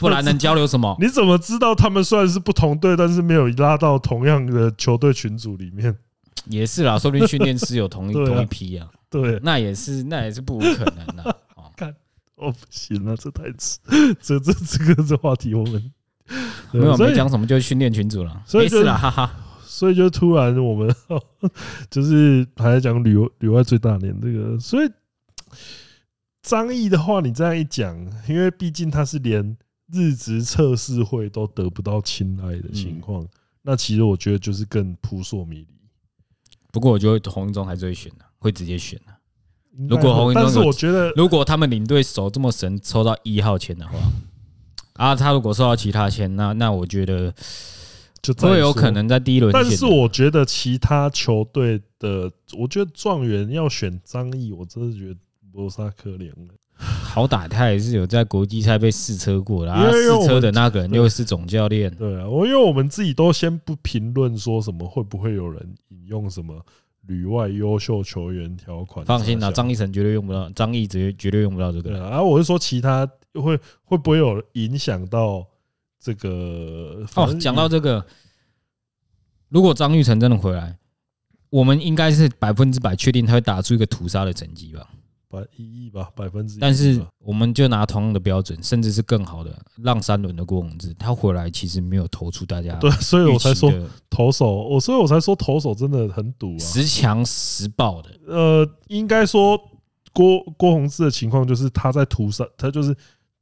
[0.00, 0.96] 不然能交流什么？
[1.00, 5.96] 你怎么知道他们虽然是不同队，但是没有拉到同样的球队群组里面？
[6.46, 8.88] 也是啦，说不定训练师有同一 同一批啊。
[9.10, 11.36] 对，那也是，那也是不无可能的。
[11.76, 11.94] 看，
[12.36, 13.78] 我不行了，这太迟。
[14.20, 15.92] 这这这个这话题我们
[16.72, 18.42] 没有没讲什么，就训练群组了。
[18.46, 19.30] 所以是啦，哈哈。
[19.64, 20.94] 所以就突然我们
[21.90, 24.90] 就是还在讲旅游旅外最大年这个，所以。
[26.46, 29.56] 张毅的话，你这样一讲，因为毕竟他是连
[29.92, 33.26] 日职测试会都得不到青睐的情况，
[33.62, 35.68] 那其实我觉得就是更扑朔迷离。
[36.70, 39.12] 不过我觉得洪一中还是会选的，会直接选的。
[39.88, 43.98] 如果洪一中，但是我觉得，如果他们领队手这么神，抽到一号签的话，
[44.94, 47.34] 啊，他如果抽到其他签，那那我觉得
[48.22, 49.52] 就会有可能在第一轮。
[49.52, 55.18] 但是我觉得其他球队的，我觉得状元要选张毅，我真的觉得。
[55.56, 61.90] 多杀可怜了，好歹他也是有在国际赛被试车过的，啊，试车的那个人又是总教练。
[61.94, 66.62] 对啊，我因为我们自己都先不评论说什么会不会有人引用什么
[67.06, 69.06] 旅外优秀球员条款。
[69.06, 71.92] 放心啦，张育成绝对用不到，张毅绝绝对用不到这个。
[71.92, 75.46] 然后我是说其他会会不会有影响到
[75.98, 77.02] 这个？
[77.14, 78.04] 哦，讲到这个，
[79.48, 80.76] 如果张育成真的回来。
[81.48, 84.90] 我们应该是百分之百确定他会打出一个屠杀的成绩吧，
[85.40, 86.58] 百一亿吧，百分之。
[86.58, 89.50] 但是我们就拿同样的标准，甚至是更好的
[89.82, 93.70] 让三轮的郭宏志，他回来其实没有投出大家对，所以我才说
[94.08, 98.10] 投手，我所以我才说投手真的很赌啊，十强十爆的。
[98.26, 99.60] 呃，应该说
[100.12, 102.96] 郭郭宏志的情况就是他在屠杀，他就是。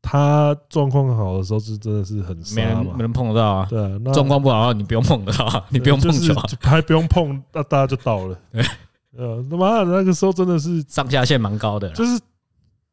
[0.06, 3.66] 他状况好的时候是真的是很，没人没人碰得到啊。
[3.70, 8.38] 对啊，状况不好，你不用碰得到，你不用碰球，还不用碰，那大家就到了。
[9.16, 11.88] 呃，他妈的那个时候真的是上下限蛮高的。
[11.92, 12.20] 就是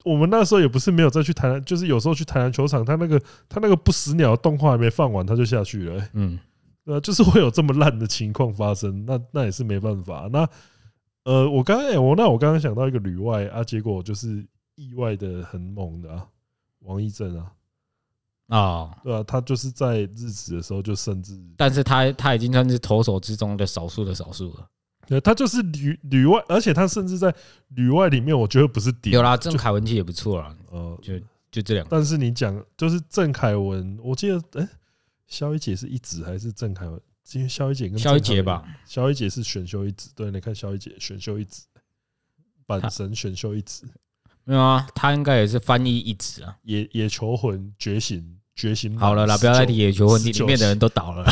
[0.03, 6.07] 我们那时候也不是没有再去台南，就是有时候去台南球场，他那个他那个不死鸟动画还没放完，他就下去了。
[6.13, 6.39] 嗯，
[6.85, 10.29] 呃，就是会有这么烂的情况发生，那那也是没办法。
[10.31, 10.47] 那
[11.23, 16.27] 呃，我刚刚我那我刚刚想到一个旅外啊，结果就是意外的很猛的啊。
[16.83, 17.51] 王一正啊，
[18.47, 24.67] 啊，对啊，他就是在日职的时候就甚至，但是他他已经算是投手之中的少数的少数了。
[25.07, 27.33] 对，他就是旅旅外，而且他甚至在
[27.69, 29.11] 旅外里面，我觉得不是顶。
[29.11, 30.55] 有啦，郑凯文其实也不错啦。
[30.69, 31.19] 呃，就
[31.51, 31.89] 就这两个。
[31.89, 34.67] 但是你讲就是郑凯文，我记得哎，
[35.27, 36.99] 肖一姐是一指还是郑凯文？
[37.33, 40.09] 因为肖一姐跟肖一杰吧，肖一姐是选秀一指。
[40.15, 41.63] 对，你看肖一姐选秀一指，
[42.67, 43.83] 阪神选秀一指。
[44.43, 46.57] 没有啊，他应该也是翻译一指啊。
[46.63, 48.97] 野野球魂觉醒觉醒。
[48.97, 51.25] 好了啦，不要再提野球魂，里面的人都倒了。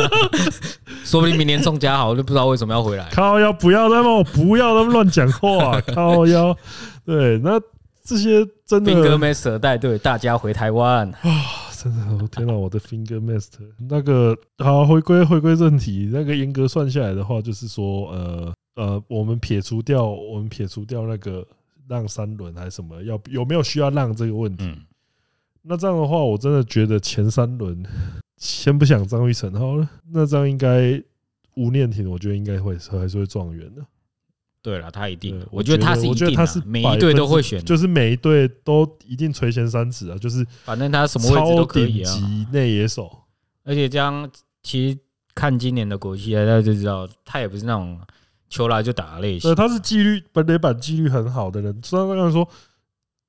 [1.04, 3.08] 说不定明年宋家豪就不知道为什么要回来。
[3.10, 5.80] 靠腰，不要那么不要那么乱讲话。
[5.94, 6.56] 靠腰，
[7.04, 7.60] 对，那
[8.04, 8.92] 这些真的。
[8.92, 11.28] Finger Master 带队大家回台湾 啊！
[11.76, 21.46] 真的，我天哪，我的 Finger Master 那个好，回归回归正题，那个严格算下来的话，就是说，呃呃，我们撇除掉，我们撇除掉那个。
[21.88, 23.02] 让三轮还是什么？
[23.02, 24.64] 要有没有需要让这个问题？
[25.62, 27.82] 那这样的话，我真的觉得前三轮
[28.38, 29.88] 先不想张玉成好了。
[30.12, 31.02] 那这样应该
[31.56, 33.84] 吴念婷，我觉得应该会还是会状元的。
[34.62, 40.18] 对了，他一定，我觉得他是一定，他是每一队都会选，就是每一队都一定垂涎三尺啊。
[40.18, 42.12] 就是反正他什么位置都可以啊。
[42.52, 43.10] 内野手，
[43.64, 44.30] 而且这样
[44.62, 44.98] 其实
[45.34, 47.98] 看今年的国际赛，大家就知道他也不是那种。
[48.52, 52.48] 球来就打的类型，呃，他是纪律本垒板纪律很好的人，所以他刚才说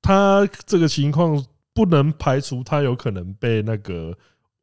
[0.02, 1.40] 他这个情况
[1.74, 4.16] 不能排除他有可能被那个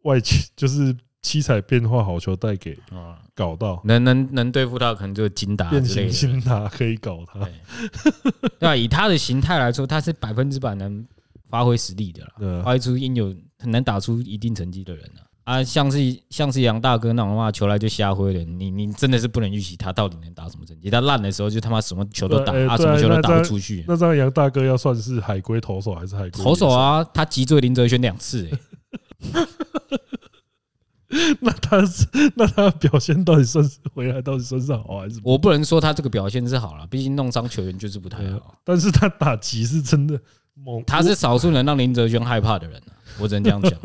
[0.03, 0.19] 外
[0.55, 8.59] 就是七彩变化好球带给啊搞到，能能能对付他可能就是金达变形金达可以搞他，对。
[8.59, 8.75] 吧？
[8.75, 11.05] 以他的形态来说，他是百分之百能
[11.45, 15.28] 发挥实力的啦，发挥出应有很难打出一定成绩的人了。
[15.49, 15.97] 啊，像是
[16.29, 18.43] 像是杨大哥那种的话，球来就瞎挥了。
[18.43, 20.91] 你你真的是不能预期他到底能打什么成绩。
[20.91, 23.83] 他烂的时候就他妈什么球都打，啊，什么球都打不出去。
[23.87, 27.03] 那这样杨大哥要算是海归投手还是海归投手啊？
[27.11, 28.47] 他击坠林哲轩两次，
[31.41, 35.19] 那他是那他的表现到底算是回来到底算是好还是？
[35.23, 38.53] 我不能说他这个表现是好了，毕竟弄伤球员就是不太好。
[38.63, 40.21] 但是他打击是真的
[40.53, 42.79] 猛，他是少数能让林哲轩害怕的人，
[43.19, 43.73] 我只能这样讲。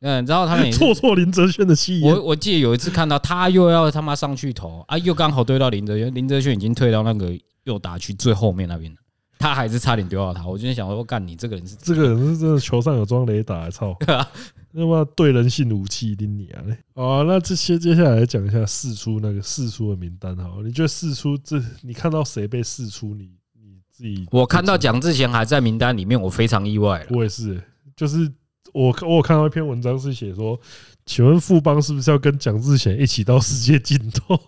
[0.00, 2.00] 嗯，然后他们错 错林哲轩的戏。
[2.02, 8.98] 我我记得有一次看到他又要他妈上去投啊，又刚好对到林哲轩，林哲轩已经退到那个右打区最后面那边了，
[9.38, 10.46] 他还是差点丢到他。
[10.46, 13.96] 我今天想说，干你这个人是这个人是真的球上有装雷达， 操！
[14.72, 16.76] 那么对人性武器拎你啊嘞！
[16.94, 23.14] 好，那这些接下来讲一下试出那个试出的名单好，你觉得释出这你看到谁被试出？
[23.14, 27.06] 你你自己我看到蒋志贤还在名单里面，我非常意外。
[27.08, 27.62] 我也是，
[27.96, 28.30] 就是。
[28.76, 30.58] 我我有看到一篇文章是写说，
[31.06, 34.38] 请问富邦是不是要跟蒋志贤一起到世界尽头？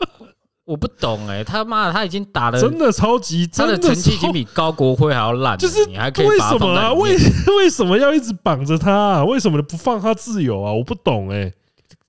[0.64, 6.92] 我不懂哎，他妈的他已经打了，真的超级，他的成绩已经比高国辉还要烂，就是你还可以为什么啊？
[6.94, 7.14] 为
[7.58, 9.24] 为什么要一直绑着他啊？
[9.24, 10.72] 为什么不放他自由啊？
[10.72, 11.52] 我不懂哎，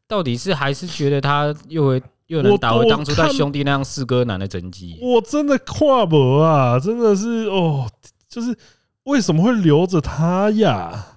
[0.08, 4.98] 到底是还是觉得他又会又能打回当初在兄弟那样四哥男的成绩？
[5.02, 7.88] 我真的跨博啊，真的是哦，
[8.30, 8.58] 就是
[9.04, 11.17] 为什么会留着他呀？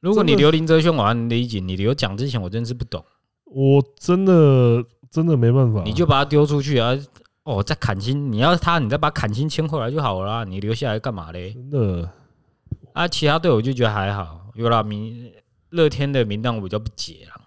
[0.00, 3.04] 如果你留林哲瑄，我还能理解；你留蒋之前，我真是不懂。
[3.44, 5.82] 我真的真的没办法。
[5.84, 6.96] 你就把他丢出去啊！
[7.44, 10.44] 哦，再砍薪，你要他，你再把砍薪签回来就好了。
[10.44, 11.52] 你留下来干嘛嘞？
[11.52, 12.10] 真的
[12.92, 14.50] 啊，其他队我就觉得还好。
[14.54, 15.32] 有啦，名
[15.70, 17.40] 乐天的名单我比较不解了。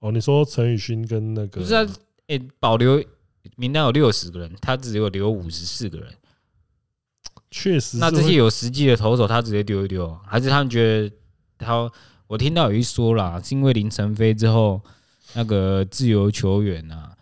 [0.00, 1.86] 哦，你说陈宇勋跟那个不是啊？
[2.28, 3.02] 哎，保留
[3.56, 6.12] 名单有六十个人，他只有留五十四个人。
[7.50, 7.96] 确实。
[7.96, 11.16] 那这些有实际的投手，他直接丢一丢，还是他们觉得
[11.58, 11.90] 他？
[12.26, 14.78] 我听到有一说啦，是因为林晨飞之后，
[15.34, 17.16] 那个自由球员啊，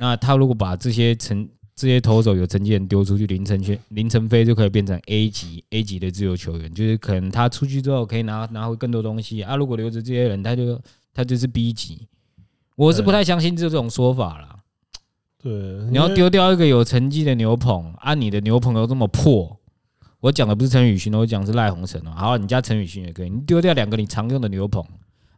[0.00, 9.54] 那他如果把这些成这些投手有成绩人丢出去，林晨飞林晨飞就可以变成 A 级 A 级的自由球员，就是可能他出去之后可以拿拿回更多东西啊。
[9.54, 10.80] 如果留着这些人，他就
[11.14, 12.08] 他就是 B 级。
[12.74, 14.56] 我是不太相信这种说法啦。
[15.40, 15.52] 对，
[15.90, 19.57] 你要丢掉一个有成绩的牛棚，啊，你的牛棚又这么破。
[20.20, 22.10] 我讲的不是陈宇勋，我讲的是赖鸿成哦。
[22.10, 24.84] 好，你家陈宇勋也可以，你丢掉两个你常用的牛棚，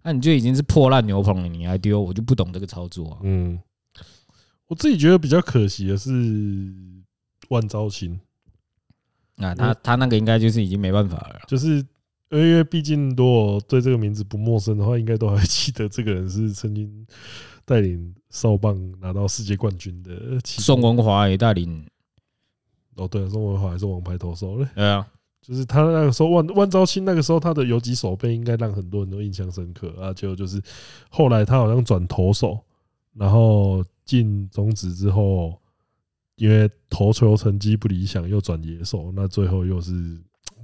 [0.02, 3.18] 那你就已经是破烂牛棚了，你还丢，我就不懂这个操作啊。
[3.22, 3.60] 嗯，
[4.68, 6.10] 我自己觉得比较可惜的是
[7.50, 8.18] 万昭清，
[9.36, 11.76] 那他他那个应该就是已经没办法了，就是
[12.30, 17.06] 因为毕竟如果对这个名字不陌生的话，应该都还记得这个人是曾经
[17.66, 21.84] 带领少棒拿到世界冠军的宋文华也带领。
[23.00, 24.68] 哦，对，宋文华还是王牌投手嘞。
[24.74, 25.06] 对啊，
[25.40, 30.12] 就是他那个时候万万昭清那个时候他的游击手背应该让很多人都印象深刻啊。
[30.12, 30.62] 就就是
[31.08, 32.58] 后来他好像转投手，
[33.14, 35.58] 然后进中职之后，
[36.36, 40.20] 因为投球成绩不理想，又转野手，那最后又是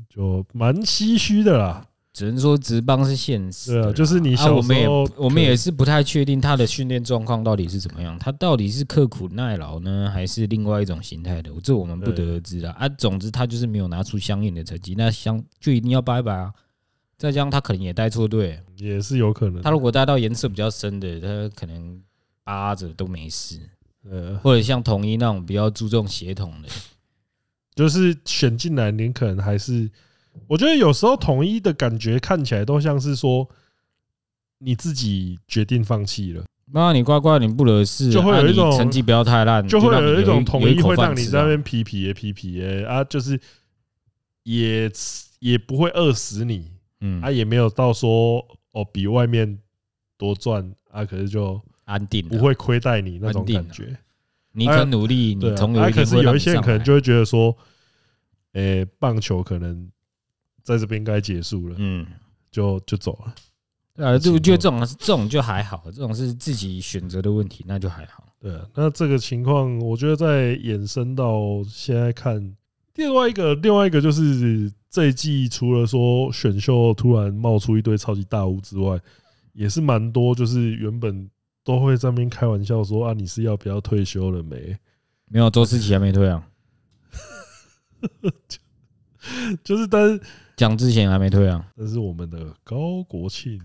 [0.09, 1.87] 就蛮唏嘘的啦。
[2.16, 11.50] 只能说职棒是现实，对啊，就是你小时候，我们也我们也是不太确定他的训练状况到底是怎么样，他到底是刻苦耐劳呢，还是另外一种形态的？
[11.62, 12.74] 这我们不得而知啊。
[12.79, 16.50] 啊，总之他就是没有拿出相应的成绩，那相就一定要拜拜啊。
[17.18, 19.61] 再加上他可能也带错队，也是有可能。
[19.61, 22.00] 他如果带到颜色比较深的，他可能
[22.44, 23.61] 扒着都没事。
[24.11, 26.68] 呃，或者像统一那种比较注重协同的，
[27.74, 29.90] 就是选进来，您可能还是。
[30.46, 33.49] 我觉得有时候统一的感觉看起来都像是说
[34.59, 36.44] 你自己决定放弃了。
[36.72, 43.40] 那你乖乖，你不惹事，就会有一种成绩不要太烂，就会有一种统一会让你在那边皮皮耶皮皮耶啊，就是
[44.42, 44.90] 也
[45.38, 49.59] 也不会饿死你，嗯，啊也没有到说哦比外面
[50.18, 53.96] 多赚啊，可是就安定，不会亏待你那种感觉。
[54.53, 56.05] 你肯努力，你总有一天会。
[56.05, 57.57] 可是有一些人可能就会觉得说，
[58.55, 59.88] 诶，棒球可能。
[60.66, 62.05] 在这边该结束了，嗯，
[62.50, 63.33] 就就走了。
[63.94, 68.24] 对啊，就觉得这种这种就还好，这种是自己选择的问题，那就还好。
[68.40, 72.57] 对啊，那这个情况，我觉得在延伸到现在看，
[72.96, 79.00] 另外一个另外一个就是这一季，除了说选秀突然冒出一堆超级大物之外，
[79.52, 81.31] 也是蛮多，就是原本
[81.62, 84.76] 都会在那边开玩笑说啊，你是要不要退休了没？
[85.26, 86.44] 没有，周思琪还没退啊。
[89.62, 90.20] 就是，但是。
[90.57, 93.61] 讲之前还没退啊，但是我们的高国庆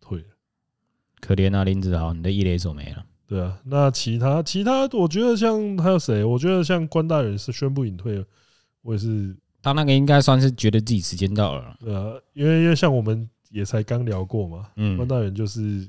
[0.00, 0.28] 退了，
[1.20, 3.04] 可怜啊林子豪，你的一垒手没了。
[3.26, 6.24] 对啊，那其他其他，我觉得像还有谁？
[6.24, 8.24] 我觉得像关大人是宣布隐退了，
[8.82, 9.36] 我也是。
[9.62, 11.76] 他那个应该算是觉得自己时间到了。
[11.80, 15.88] 对啊，因为因为像我们也才刚聊过嘛，嗯，关大人就是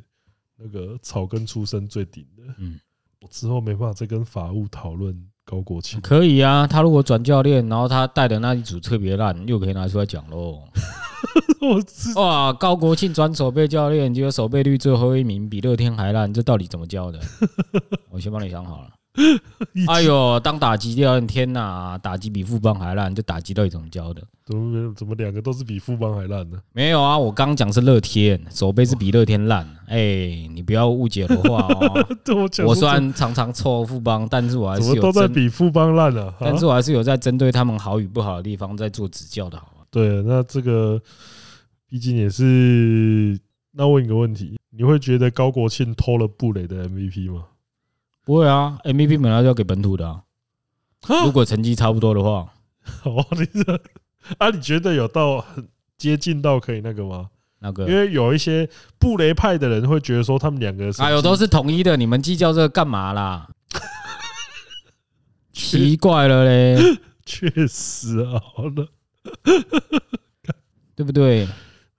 [0.56, 2.80] 那个草根出身最顶的，嗯，
[3.20, 5.30] 我之后没办法再跟法务讨论。
[5.46, 10.64] 高国庆可以啊，他如果转教练，然后他带的那一组特别烂，又可以拿出来讲喽。
[12.16, 17.20] 哇，高国庆转守备教练，结果守备率最后一名，比乐天还烂，这到底怎么教的？
[18.10, 18.90] 我先帮你想好了。
[19.88, 24.22] 哎呦，当打击教练，天哪，打击比富邦还烂，这打击到底怎么教的？
[24.46, 26.58] 怎么没有怎么两个都是比富邦还烂呢？
[26.74, 29.68] 没有啊，我刚讲是乐天，手背是比乐天烂。
[29.88, 32.06] 哎，你不要误解的话哦。
[32.66, 36.34] 我虽然常常臭富邦，但是我还是有都在比富邦烂了。
[36.42, 39.86] 但是我还是有在针对他们好与不好的地方在做指教的，好吗？
[39.90, 41.02] 对，那这个
[41.90, 43.40] 毕竟也是。
[43.78, 47.44] 那问一个问题，你会觉得高国庆偷了布雷的 MVP 吗？
[48.26, 50.24] 不会啊，MVP 本来就要给本土的啊。
[51.24, 52.52] 如果成绩差不多的话，
[53.06, 53.80] 哦，你这
[54.40, 57.30] 啊，你觉得有到很接近到可以那个吗？
[57.60, 63.48] 那个，因为有一些布雷派的人会觉得说，他们两个哎呦都是统一的，你们计较这个干嘛啦？
[65.54, 66.78] 奇怪了嘞，
[67.26, 68.88] 确实啊，好了，
[70.96, 71.48] 对不对？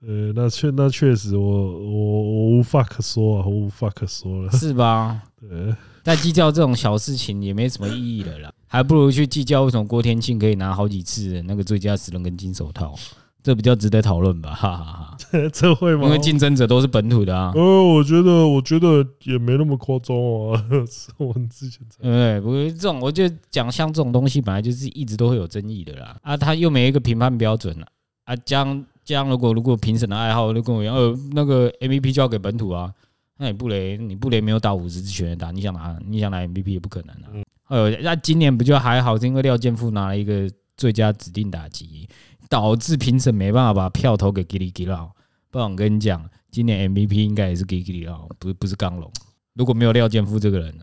[0.06, 5.22] 呃，那确那确实我，我我我无话可说啊，我无话可说了，是吧？
[5.40, 5.74] 对。
[6.06, 12.94] 但计较这种小事情也没什么意义了啦， 还不如去计较为什么郭天庆可以拿好几次那个最佳十人跟金手套，
[13.42, 14.50] 这比较值得讨论吧？
[14.54, 15.16] 哈哈哈，
[15.52, 16.04] 这会吗？
[16.04, 17.50] 因为竞争者都是本土的啊。
[17.56, 20.64] 呃，我觉得，我觉得也没那么夸张啊。
[20.88, 26.16] 是 我们之前对，不是这种，我觉得讲像这种东西本来就是一直都会有争议的啦。
[26.22, 27.86] 啊，他又没一个评判标准啊。
[28.26, 32.92] 啊，将将如果如果评审的爱好都跟我一样，呃，那个 MVP 交给本土啊。
[33.38, 37.44] 那你布雷，你布雷没有打五十支全垒打，你想拿你想拿 MVP 也不可能啊。
[37.64, 42.08] 哎呦，那今年不就还好，是因为廖健富拿了一个最佳指定打击，
[42.48, 45.06] 导致评审没办法把票投给吉里吉拉。
[45.50, 49.10] 不然我跟你讲，今年 MVP 应该也是吉里吉拉，不不是刚龙。
[49.54, 50.74] 如果没有廖健富这个人，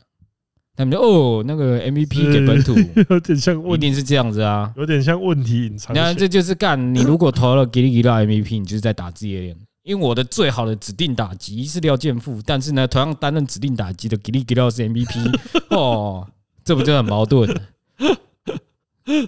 [0.76, 2.76] 他们就哦，那个 MVP 给本土，
[3.10, 5.96] 有点像问，一定是这样子啊，有点像问题隐藏。
[5.96, 6.94] 你看，这就是干。
[6.94, 9.58] 你如果投了吉里吉拉 MVP，你就是在打自己的脸。
[9.84, 16.28] 因为我的最好的指定打击是廖健富，但是呢，同样担任指定打击的吉里吉拉是 MVP 哦，
[16.64, 17.48] 这不就很矛盾？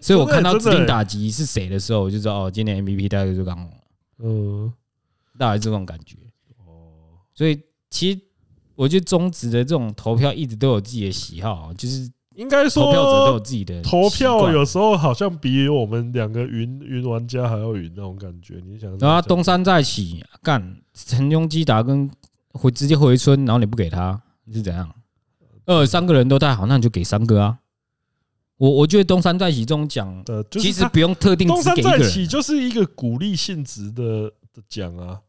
[0.01, 3.71] 所以我看到指定打击是谁的时候，我就知道哦，今年 MVP 大概就是刚龙，
[4.19, 4.73] 嗯，
[5.37, 6.15] 大概这种感觉。
[6.65, 8.19] 哦，所以其实
[8.75, 12.09] 我觉得中职的这种投票一直都有自己的喜好，就是。
[12.35, 18.61] 应该说，投票者都有自己的投票，有时候好像比我们两个云云玩家还要云那种感觉。
[18.65, 22.09] 你想，然后东山再起干陈鏞基打跟
[22.51, 24.89] 回直接回村，然后你不给他，你是怎样？
[25.65, 27.57] 呃，三个人都太好，那你就给三个啊。
[28.57, 35.19] 我我觉得东山再起这种奖，其实不用特定东山再起就是一个鼓励性质的的奖啊。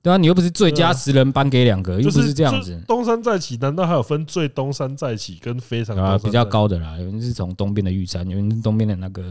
[0.00, 2.80] 对啊，你又不是最佳十人颁给两个，又不是这样子。
[2.86, 6.96] 东山再起，难道还有分最东山再起跟非常啊比较高的啦？
[6.98, 9.22] 有人是从东边的玉山，有人是东边的那个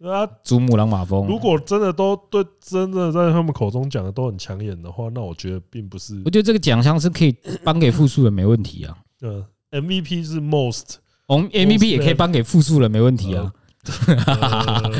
[0.00, 1.26] 啊珠穆朗玛峰。
[1.26, 6.20] 如果真的都对，真的在他们口中讲的都很抢眼的话，那我觉得并不是。
[6.24, 8.96] 我觉得这个奖项是可以颁给复数人，没问题啊。
[9.20, 10.94] 呃，MVP 是 most，
[11.26, 13.52] 我们 MVP 也可以颁给复数人，没问题啊。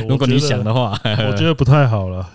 [0.07, 2.29] 如果你想的话，我觉得不太好了。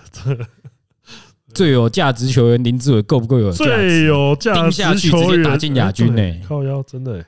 [1.54, 3.64] 最有价值球员林志伟够不够有价值？
[3.66, 6.22] 最有价值球员打进亚军呢？
[6.48, 7.26] 靠腰真的，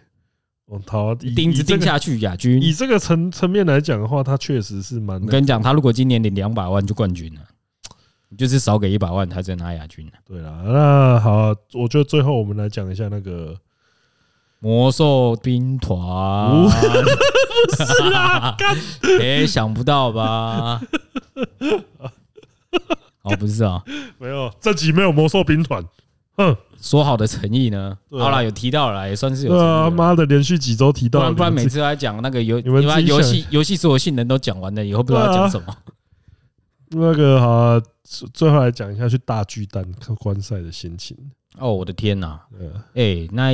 [0.65, 1.13] 我操！
[1.15, 2.61] 钉子钉下去亚军。
[2.61, 5.21] 以这个层层面来讲的话，他确实是蛮……
[5.21, 7.41] 我跟你讲，他如果今年领两百万就冠军了，
[8.37, 10.09] 就是少给一百万，他才拿亚军。
[10.25, 13.55] 对了，那好，我觉得最后我们来讲一下那个
[14.59, 15.97] 魔兽兵团。
[17.67, 18.55] 不是啊，
[19.19, 20.81] 哎，想不到吧？
[23.23, 23.83] 哦，不是啊，
[24.17, 25.83] 没有，这集没有魔兽兵团。
[26.37, 27.97] 哼，说好的诚意呢？
[28.09, 29.55] 好啦，有提到了，也算是有。
[29.55, 35.75] 啊，妈的，连续几周提到，不然不然每次来讲那个游，你们游戏游戏所有性能都讲完了，以后不知道讲什么。
[36.93, 37.81] 那个好，
[38.33, 41.15] 最后来讲一下去大巨蛋看观赛的心情。
[41.57, 42.39] 哦，我的天呐！
[42.95, 43.51] 哎，那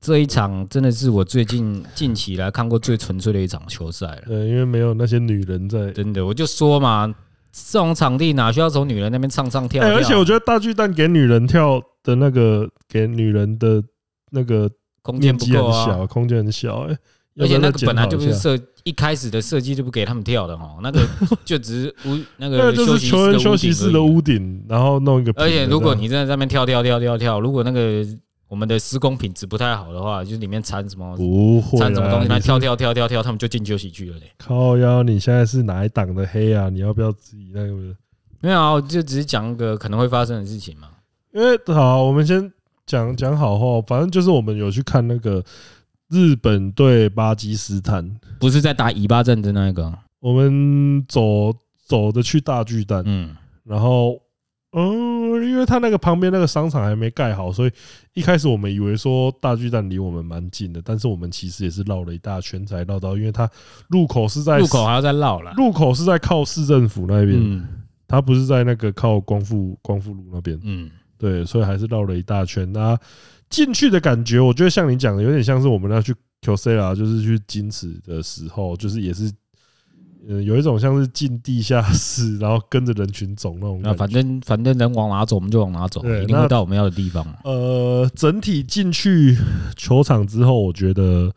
[0.00, 4.22] 这一场真的是我最近近期来看过最纯粹的一场球赛了。
[4.26, 5.92] 对，因为没有那些女人在。
[5.92, 7.14] 真的，我就说嘛。
[7.52, 9.94] 这种场地哪需要从女人那边唱唱跳跳？
[9.94, 13.82] 而且我觉得大巨蛋给女人跳的那个，给女人的
[14.30, 14.70] 那个
[15.02, 16.86] 空间不够小，空间很小。
[16.88, 16.96] 哎，
[17.38, 21.00] 而且那个本来就不是设一开始的设计就不给他们跳的哈，那个
[21.44, 25.32] 就只是屋 那个就是球员休息室的屋顶，然后弄一个。
[25.36, 28.04] 而且如果你真的在那边跳跳跳跳跳，如果那个。
[28.50, 34.28] 我们的施工品质不太好的话，就是里面掺什么不会掺什么东西，他跳跳跳跳跳，他们就进休息区了嘞。
[34.38, 36.68] 靠腰，你现在是哪一档的黑啊？
[36.68, 37.96] 你要不要自己那个？
[38.40, 40.88] 没有啊，我就只是讲一个可能会发生的事情嘛。
[41.32, 42.52] 因为好，我们先
[42.86, 45.40] 讲讲好话，反正就是我们有去看那个
[46.08, 49.96] 日本对巴基斯坦，不是在打以巴战争那一个。
[50.18, 51.54] 我们走
[51.86, 54.20] 走着去大巨蛋，嗯，然后。
[54.72, 57.72] 嗯，因为他那个旁边那个商场还没盖好，所以
[58.14, 63.50] 一开始我们以为说大巨蛋离我们蛮近的，但是我们其实也是绕了一大圈才绕到，因为它
[63.88, 67.68] 入口是在入口还要再绕了，入口是在靠市政府那边，
[68.06, 72.72] 它不是在那个靠光复光复路那边，嗯，对，所以还是绕了一大圈。
[72.72, 72.96] 那
[73.48, 79.32] 进去的感觉，我觉得像你讲的，有点像是我们要去 Kyocera，就是去金池的时候，就是也是。
[80.28, 83.80] 嗯，有一种像是进地下室，然后跟着人群走那种。
[83.82, 87.26] 那反正反正能往哪走，我们就往哪走，一定会到我们要的地方。
[87.44, 89.36] 呃，整体进去
[89.76, 91.32] 球场之后，我觉得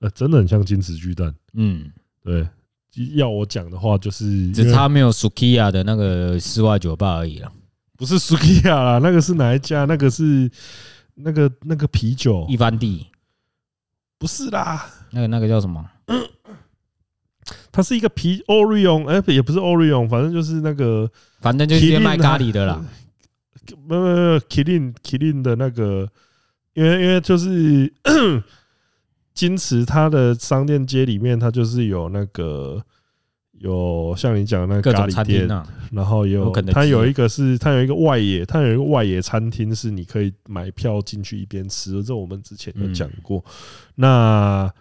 [0.00, 1.34] 呃，真的很像金池巨蛋。
[1.54, 1.90] 嗯，
[2.22, 2.46] 对。
[3.14, 7.52] 要我讲的话，就是只差没有 Sukiya 的那个室外酒吧而已了。
[7.98, 9.84] 不是 Sukiya 啦，那个是哪一家？
[9.84, 10.50] 那个是
[11.14, 13.06] 那个那个啤酒一番地，
[14.18, 14.86] 不是啦。
[15.10, 15.84] 那个那个叫什么？
[17.76, 21.10] 它是一个皮 Orion，哎，也不是 Orion，反正就是那个，
[21.42, 22.82] 反正就是卖咖喱的啦。
[23.86, 26.08] 没有没有 k i l i n k i l i n 的那个，
[26.72, 27.92] 因为因为就是
[29.34, 32.82] 金池它的商店街里面，它就是有那个
[33.58, 35.46] 有像你讲的那个咖喱店，
[35.92, 43.44] 然后有它有一个是它有一个外野，它有一个外野餐厅是你可以买票进去一边吃，这我们之前有讲过。
[43.96, 44.72] 那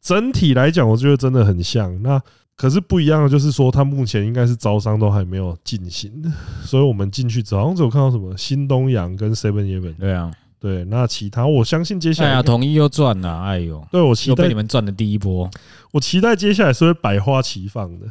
[0.00, 2.02] 整体来讲，我觉得真的很像。
[2.02, 2.20] 那
[2.60, 6.12] 可是不一样的，就是说他目前应该是招商都还没有进行，
[6.62, 9.94] 所以我们进去之后，好像只有看到什么新东阳跟 Seven Eleven。
[9.96, 10.84] 对啊，对。
[10.84, 15.50] 那其他，我相信接下来，统一又赚了，哎呦，对我期待你们赚的第一波。
[15.90, 18.06] 我期待接下来是会百花齐放的。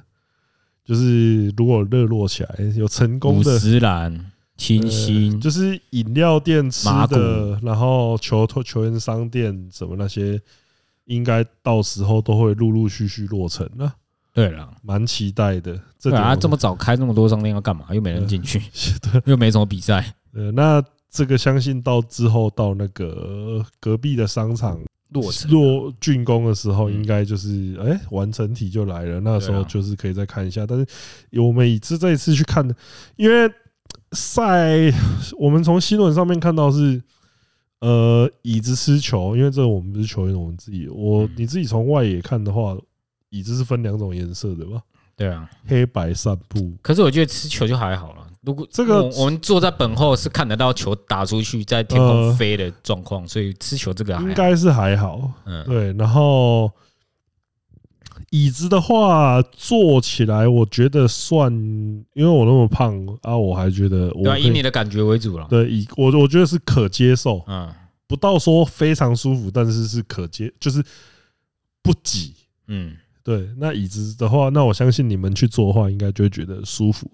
[0.84, 10.42] 就是如果热络起来有成功的，五十岚、清新，就是饮料店吃的，然后球托球员商店什么那些，
[11.06, 13.94] 应该到时候都会陆陆续续落成了。
[14.34, 15.80] 对了，蛮期待的。
[16.02, 17.86] 对啊，这么早开那么多商店要干嘛？
[17.92, 18.62] 又没人进去，
[19.26, 20.14] 又没什么比赛。
[20.34, 24.80] 呃，那这个相信到之后到那个隔壁的商场。
[25.12, 29.20] 落落竣工的时候，应该就是哎，完成体就来了。
[29.22, 30.68] 那时候就是可以再看一下。
[30.68, 30.86] 但是
[31.42, 32.76] 我们以这这一次去看的，
[33.16, 33.52] 因为
[34.12, 34.78] 赛
[35.40, 37.02] 我们从新闻上面看到是
[37.80, 42.78] 呃椅子失球，因为这我们不是球员，我们自己我你自己从外野看的话，
[43.30, 44.82] 椅子是分两种颜色的吧？
[45.16, 46.74] 对啊，黑白散布。
[46.82, 48.26] 可是我觉得吃球就还好了。
[48.42, 55.30] 如果这个我们坐在本后是看得到球打出去在天空飞的状况，所以吃球这个应该是还好。
[55.46, 55.92] 嗯，对。
[55.94, 56.72] 然后
[58.30, 61.52] 椅子的话坐起来，我觉得算，
[62.14, 65.46] 因为我那么胖啊，我还觉得我以你的感觉为主了。
[65.50, 67.44] 对，以我我觉得是可接受。
[67.46, 67.70] 嗯，
[68.08, 70.82] 不到说非常舒服，但是是可接，就是
[71.84, 72.34] 不挤。
[72.68, 72.96] 嗯。
[73.30, 77.08] 对，那椅子的话，那我相信你们去做的话，应该就会觉得舒服。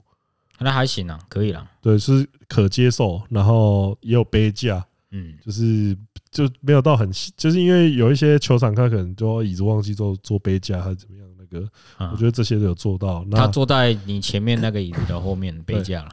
[0.60, 1.70] 那还行啊，可以啦。
[1.82, 5.94] 对，是可接受，然后也有杯架，嗯，就是
[6.32, 11.70] 就没有到很，就是因为有一些球场他可能就椅子忘记做做杯架还是怎么样，那个，
[12.10, 13.26] 我觉得这些都有做到。
[13.30, 16.10] 那他坐在你前面那个椅子的后面杯架了。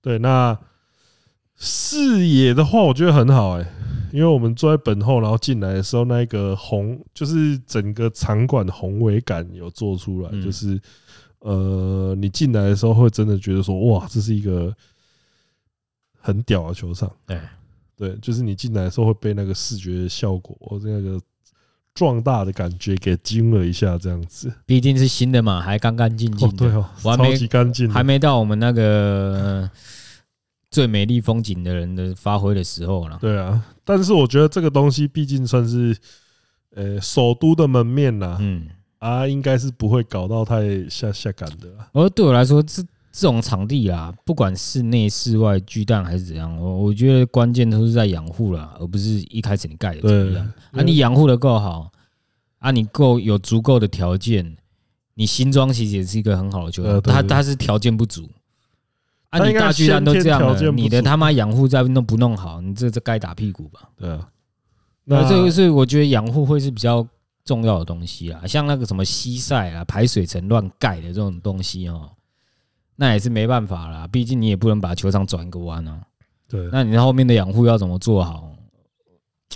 [0.00, 0.58] 对，那
[1.56, 3.66] 视野的话，我觉得很好哎。
[4.12, 10.80] 因为我们坐在本后，然后进来的时候，那个红就是整个场馆的宏伟感有做出来，就是
[11.40, 14.72] 呃，你进来的时候会真的觉得说，哇，这是一个
[16.20, 17.10] 很屌的球场。
[17.26, 17.50] 哎
[17.96, 21.20] 对，就是你进来的时候会被那个视觉效果或，那个
[21.92, 24.52] 壮大的感觉给惊了一下，这样子。
[24.64, 29.68] 毕竟是新的嘛，还干干净净的，对哦，超级干净，还没到我们那个。
[30.74, 33.16] 最美丽风景的人的发挥的时候了。
[33.20, 35.96] 对啊，但是我觉得这个东西毕竟算是，
[36.74, 38.66] 呃，首都的门面呐，嗯
[38.98, 41.68] 啊，应该是不会搞到太下下感的。
[41.92, 50.52] 而对我来说，这这种场地啦，不管室内、室外、巨蛋还是怎样，我我觉得关键都是在养护了，而不是一开始你盖的怎么样。
[50.72, 51.92] 啊，你养护的够好，
[52.58, 54.56] 啊，你够有足够的条件，
[55.14, 58.28] 你新装其实也是一个很好的球场，它它是条件不足。
[59.34, 59.44] 啊！
[59.44, 63.88] 你大巨蛋都这样了，你的他妈养护再弄不弄好，你这这该打屁股吧？
[63.96, 64.28] 对啊，
[65.04, 67.04] 那这个是我觉得养护会是比较
[67.44, 72.12] 重要的东西啊，像那个什么西晒啊、排水层乱盖的这种东西哦，
[72.94, 74.06] 那也是没办法啦。
[74.06, 76.00] 毕竟你也不能把球场转个弯啊。
[76.48, 78.52] 对，那你后面的养护要怎么做好？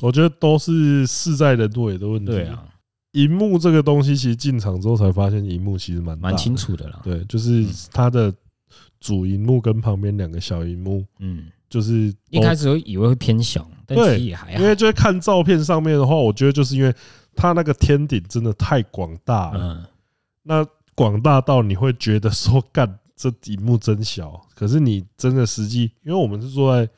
[0.01, 2.33] 我觉得都是事在人为的问题。
[2.33, 2.65] 对啊，
[3.13, 7.01] 荧幕这个东西其实进场之后才发现，荧幕其实蛮蛮清楚的啦。
[7.05, 8.35] 对，就是它的。
[9.01, 14.61] 主荧幕跟旁边两个小荧幕，嗯，就是一开始我以为会偏小，但其实也还好。
[14.61, 16.95] 因为就是看照片上面的话，我觉得就是因为
[17.37, 19.89] 它那个天顶真的太广大了，
[20.43, 24.41] 那广大到你会觉得说，干这荧幕真小。
[24.55, 26.91] 可是你真的实际，因为我们是坐在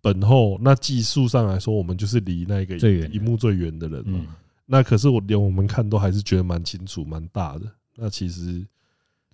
[0.00, 2.76] 本后，那技术上来说，我们就是离那个
[3.08, 4.20] 荧幕最远的人嘛。
[4.64, 7.66] 那可是我连我们看都还是觉得蛮清楚、蛮大的。
[7.96, 8.66] 那其实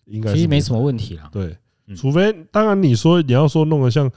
[0.07, 1.29] 应该其实没什么问题啦。
[1.33, 1.57] 对。
[1.97, 4.11] 除非，当然你说你要说弄得像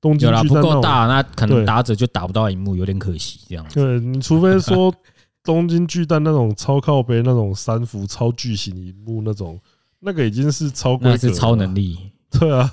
[0.00, 3.74] 东京巨蛋不够大，那可能打者就打不到荧幕，有点可惜这样子。
[3.74, 4.94] 对，你除非说
[5.42, 9.58] 东京巨蛋那种超靠背那种三幅超巨型荧幕那种，
[10.00, 11.98] 那个已经是超规格，那是超能力。
[12.30, 12.70] 对啊，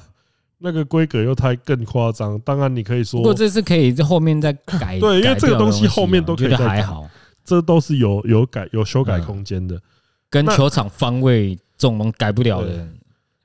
[0.58, 2.40] 那个规格又太更夸张。
[2.40, 4.98] 当然你可以说，不过这是可以在后面再改。
[5.02, 7.08] 对，因为这个东西后面都可以再还好，
[7.46, 9.80] 这都是有有改有修改空间的，
[10.30, 12.88] 跟球场方位这种改不了的。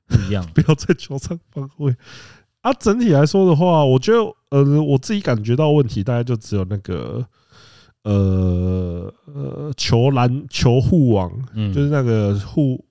[0.07, 1.95] 不一样， 不要在球场方位
[2.61, 2.73] 啊！
[2.73, 7.25] 整体来说的话，我觉得呃，我自己感觉到问题，大概就只有那个
[8.03, 12.83] 呃呃球篮球护网，嗯，就是那个护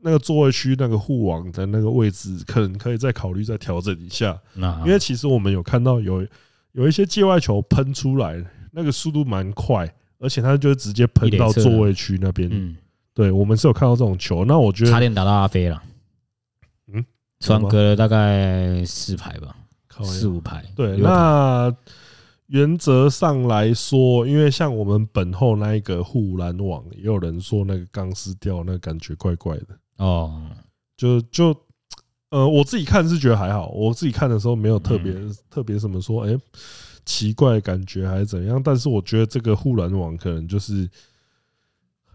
[0.00, 4.38] 那个座位区那个护网的那个位置，可能可以再考虑再调整一下。
[4.54, 6.26] 那因为其实我们有看到有
[6.72, 12.48] 有一些界外球喷出来，那个速度蛮快，而且它就直接喷到座位区那边。
[12.52, 12.76] 嗯，
[13.12, 14.44] 对，我们是有看到这种球。
[14.44, 15.82] 那我觉得差点打到阿飞了。
[17.40, 19.56] 算隔了大概四排吧，
[20.02, 20.64] 四五排。
[20.74, 21.72] 对，那
[22.46, 29.66] 原则上来说，因为像我们本后那一个护栏网，也有人说那个钢丝掉，那感觉怪怪的。
[29.98, 30.42] 哦，
[30.96, 31.54] 就就
[32.30, 35.14] 呃，我自己看是觉得还好，我自己看的时候没有特别
[35.48, 36.36] 特别什么说，哎，
[37.04, 38.62] 奇怪的感觉还是怎样。
[38.62, 40.88] 但是我觉得这个护栏网可能就是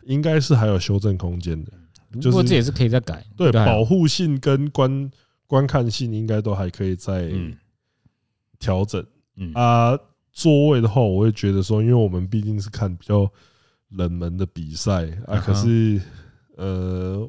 [0.03, 1.71] 应该是还有修正空间的。
[2.19, 3.25] 就是不过这也是可以再改。
[3.35, 5.11] 对，保护性跟观
[5.47, 7.31] 观看性应该都还可以再
[8.59, 9.05] 调整。
[9.35, 9.97] 嗯啊，
[10.31, 13.29] 座位的话，我会觉得说，因为我们毕竟是看比较
[13.89, 16.01] 冷门的比赛啊，可是
[16.55, 17.27] 呃，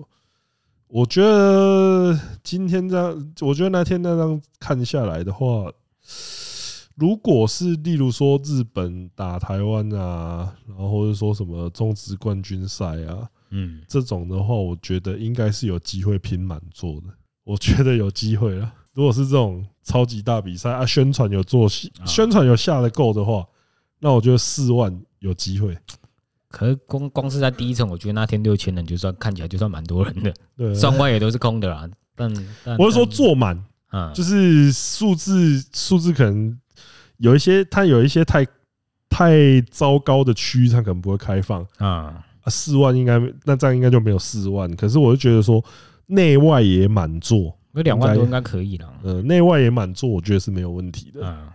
[0.88, 5.72] 我觉得今天这样，我觉得那天那张看下来的话。
[6.96, 17.06] 如果是例如说日本打台湾啊，然后或者说什么中职冠军赛啊，嗯，这种的话，我觉得应该是有机会拼满座的。
[17.44, 18.72] 我觉得有机会了。
[18.92, 23.46] 如果是这种超级大比赛啊，宣传有做，宣传有下的够的话，
[24.00, 25.76] 那我觉得四万有机会。
[26.48, 31.88] 可是光光是在第一层，我觉得那天六千人就算看起来就算蛮多人的，对，双外也都是空的啦。
[32.14, 32.30] 但
[32.78, 36.58] 我是说坐满，嗯，就是数字数字可能。
[37.18, 38.44] 有一些，它有一些太
[39.08, 42.23] 太糟糕的区，它可能不会开放啊。
[42.50, 44.70] 四万应该，那这样应该就没有四万。
[44.76, 45.64] 可是我就觉得说，
[46.06, 48.92] 内外也满座，那两万多应该可以了。
[49.02, 51.20] 嗯，内外也满座，我觉得是没有问题的。
[51.22, 51.48] 嗯，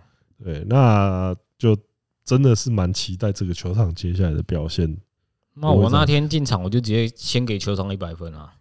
[0.44, 1.76] 对，那就
[2.24, 4.96] 真的是蛮期待这个球场接下来的表现。
[5.54, 8.52] 那我那天进场，我就直接先给球场一百分啊。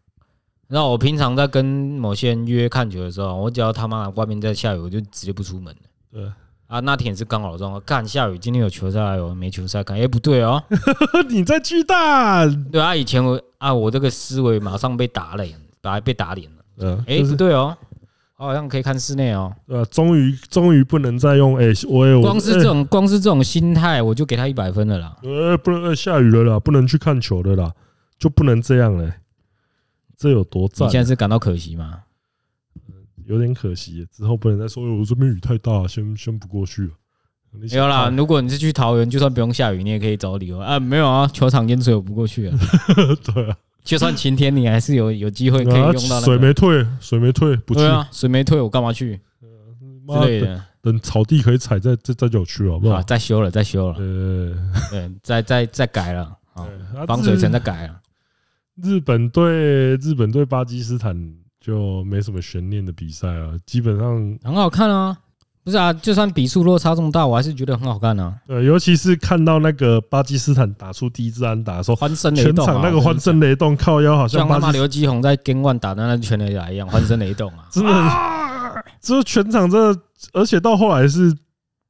[0.67, 5.81] 那我平常在跟某些人约看球的时候，我只要他妈外面在下雨，我就直接不出门了。
[6.11, 6.31] 对。
[6.69, 10.63] 啊，那天也是刚好状况，干下雨，今天有球赛哦，没球赛看，哎，不对哦，
[11.27, 12.63] 你在巨蛋？
[12.65, 16.57] 对啊，以前我啊，我这个思维马上被打脸，打被打脸了。
[16.77, 17.75] 嗯，哎，不对哦，
[18.35, 19.51] 好像可以看室内哦。
[19.67, 25.17] 啊，终于终于不能再用哎，我有光是这种光是这种心态，我就给他一百分了啦。
[25.23, 27.73] 呃，不能下雨了啦，不能去看球了啦，
[28.19, 29.11] 就不能这样了。
[30.15, 30.87] 这有多赞？
[30.87, 32.01] 你现在是感到可惜吗？
[33.29, 34.83] 有点可惜，之后不能再说。
[34.97, 36.89] 我这边雨太大，先先不过去了。
[37.51, 40.79] 没有啦，如果你是去桃园，就算不用下雨，你也可以找理由啊。
[40.79, 42.57] 没有啊，球场淹水，我不过去啊。
[43.23, 46.19] 对啊，就算晴天，你还是有有机会可以用到。
[46.21, 48.09] 水没退，水没退，不去啊。
[48.11, 49.19] 水没退，我干嘛去？
[50.07, 50.63] 之类的。
[50.81, 52.99] 等草地可以踩，再再再就去好不好？
[53.03, 53.95] 再修了，再修了。
[53.95, 54.55] 对
[54.89, 56.65] 对，再再再改了啊，
[57.05, 58.01] 防水层再改了。
[58.81, 61.15] 日本对，日本对，巴基斯坦。
[61.59, 65.17] 就没什么悬念的比赛啊，基本上很好看啊，
[65.63, 68.33] 不是啊，就算比数落差这么大，我还是觉得很好看啊。
[68.47, 77.91] 对，尤其是看到那个巴基斯坦打出第一支安打的时候，欢声雷动，全场那个欢声雷动，靠腰好像像他妈刘基鸿在 Game One 打的那全垒打一样，欢声雷动啊， 真的，
[79.01, 80.01] 这全场真的，
[80.33, 81.35] 而且到后来是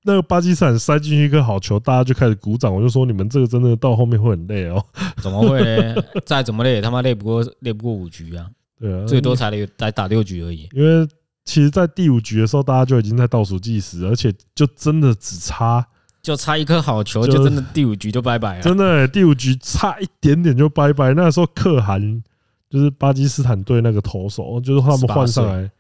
[0.03, 4.83] 那个巴基斯坦塞进去一个好球，大家就开始鼓掌，我就说你们这个真的到后面会很累哦。
[5.21, 6.03] 怎么会呢？
[6.25, 8.47] 再怎么累，他妈累不过累不过五局啊。
[8.79, 10.69] 对啊，最多才六才打六局而已。
[10.73, 11.07] 因为
[11.45, 15.85] 其实，在第五局的时候，大家就已经在倒数计时，而且就真的只差，
[16.21, 18.61] 就差一颗好球，就真的第五局就拜拜了。
[18.61, 21.13] 真的，第五局差一点点就拜拜。
[21.13, 22.23] 那时候可汗
[22.69, 25.71] 就是巴基斯坦队那个投手，就是他们换上来，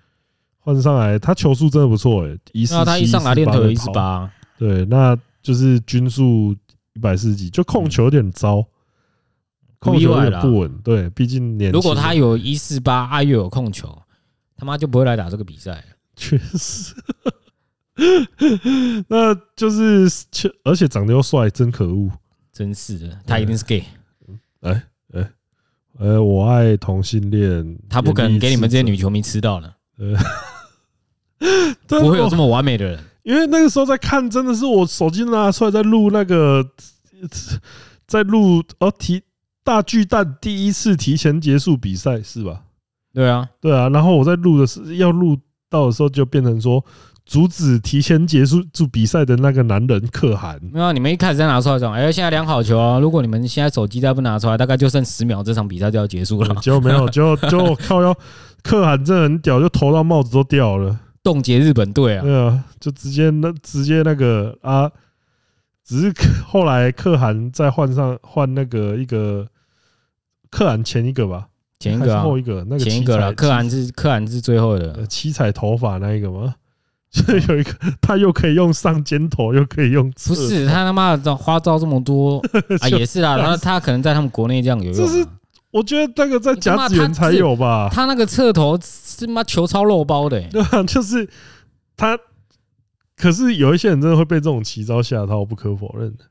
[0.57, 6.55] 换上来，他球速真的不错诶，一四七，他一上来练腿一四八，对，那就是均速
[6.95, 8.65] 一百四十几，就控球有点糟。
[9.79, 11.71] 控球有点不稳，对，毕竟年。
[11.71, 13.97] 如果他有一四八，阿月有控球，
[14.57, 15.81] 他妈就不会来打这个比赛。
[16.17, 16.93] 确实，
[19.07, 20.09] 那就是，
[20.65, 22.11] 而且长得又帅，真可恶，
[22.51, 23.85] 真是的，他一定是 gay。
[24.59, 25.31] 哎哎
[25.99, 29.73] 哎，我爱同性恋，他不可能给你们这些女球迷吃到了。
[31.87, 36.69] 不会有这么完美的人， 因为那个时候在看，真的是我手机拿出来在录那个，
[38.05, 39.23] 在录哦提。
[39.69, 42.61] 大巨蛋第一次提前结束比赛是吧？
[43.13, 43.87] 对啊，对啊。
[43.89, 45.37] 然后我在录的是要录
[45.69, 46.83] 到的时候，就变成说
[47.23, 50.59] 阻止提前结束住比赛的那个男人可汗。
[50.73, 52.97] 没有，你们一开始在拿出来讲，哎，现在量好球啊！
[52.97, 56.55] 如果你们现在手机再不拿出来，大概就剩十秒，这场比赛就要结束了。
[56.55, 58.11] 结果没有，结果 就靠要，
[58.63, 62.23] 可汗真的很屌，就头到帽子都掉了，冻结日本队啊！
[62.23, 64.89] 对啊，就直接那直接那个啊，
[65.85, 66.11] 只是
[66.43, 69.45] 后来可汗再换上换那个一个。
[70.49, 71.47] 可汗前一个吧，
[71.79, 73.33] 前一个啊，后一个那个前一个了。
[73.33, 76.55] 克兰是克兰是最后的，七彩头发那一个吗？
[77.11, 80.11] 所以有一个，他又可以用上肩头，又可以用。
[80.11, 82.39] 不是他他妈的花招这么多
[82.81, 83.35] 啊，也是啊。
[83.41, 84.93] 他他可能在他们国内这样有用。
[84.93, 85.25] 就是
[85.71, 87.89] 我觉得那个在甲子园才有吧。
[87.91, 90.83] 他那个侧头是妈球超肉包的，对啊？
[90.83, 91.27] 就是
[91.97, 92.15] 他，
[93.17, 96.25] 可是有一些人真的会被这种奇招吓到，不可否认的。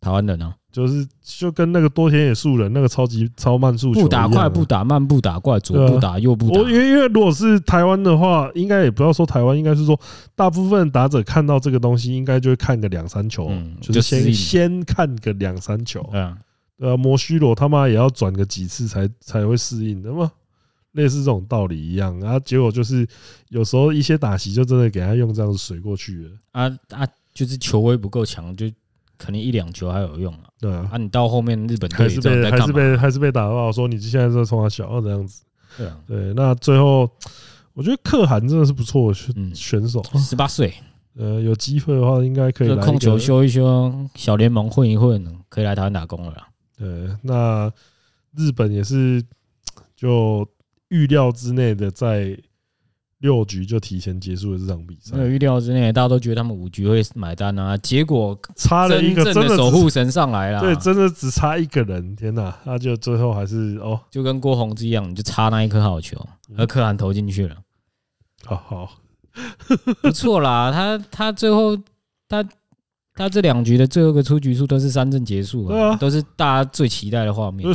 [0.00, 0.52] 台湾人呢？
[0.72, 6.60] 就是就跟那个多田野树人那个超级超慢速球，不打快不打慢不打怪，左不打右不打。
[6.62, 10.00] 因为因为如果是台湾的话，应该也不要说台湾，应该是说
[10.34, 16.08] 大部分打者看到这个东西，应该就会看个两三球，就是先先看个两三球。
[16.12, 16.34] 嗯，
[16.78, 20.32] 呃，摩须罗他妈也要转个几次才才会适应的嘛，
[20.92, 22.18] 类似这种道理一样。
[22.18, 23.06] 然后结果就是
[23.50, 28.66] 有时候一些打席就真的给他用这样子水过去了啊啊，就是球威不够强，就
[29.24, 30.50] 可能一两球还有用啊。
[30.58, 35.44] 对啊，啊你到后面日本还是被还是被还是被打爆，说你现在在冲他小这样子。
[35.76, 37.08] 对啊，对，那最后
[37.74, 39.14] 我觉得可汗真的是不错的
[39.54, 40.74] 选手，十八岁。
[41.14, 46.48] 呃，有机会的话，应该可以来控球修一修，小联盟混一混，可以来台湾打工了啦。
[46.78, 46.88] 对，
[47.20, 47.70] 那
[48.34, 49.22] 日本也是
[49.94, 50.48] 就
[50.88, 52.34] 预料之内的，在
[53.22, 55.16] 六局就提前结束了这场比赛。
[55.16, 60.60] 没有预料之内，大家都觉得他们五局会买单啊，结果差了一个真的守护神上来了。
[60.60, 62.54] 对，真的只差一个人，天哪！
[62.64, 66.18] 那就最后还是哦，就跟郭宏志一样，你就差那一颗好球，
[66.58, 67.56] 而可汗投进去了。
[68.44, 68.90] 好好。
[70.02, 71.74] 不错啦，他他最后
[72.28, 72.44] 他
[73.14, 77.66] 他这两局的最后一个出局数都是三振结束啊，都是大家最期待的画面。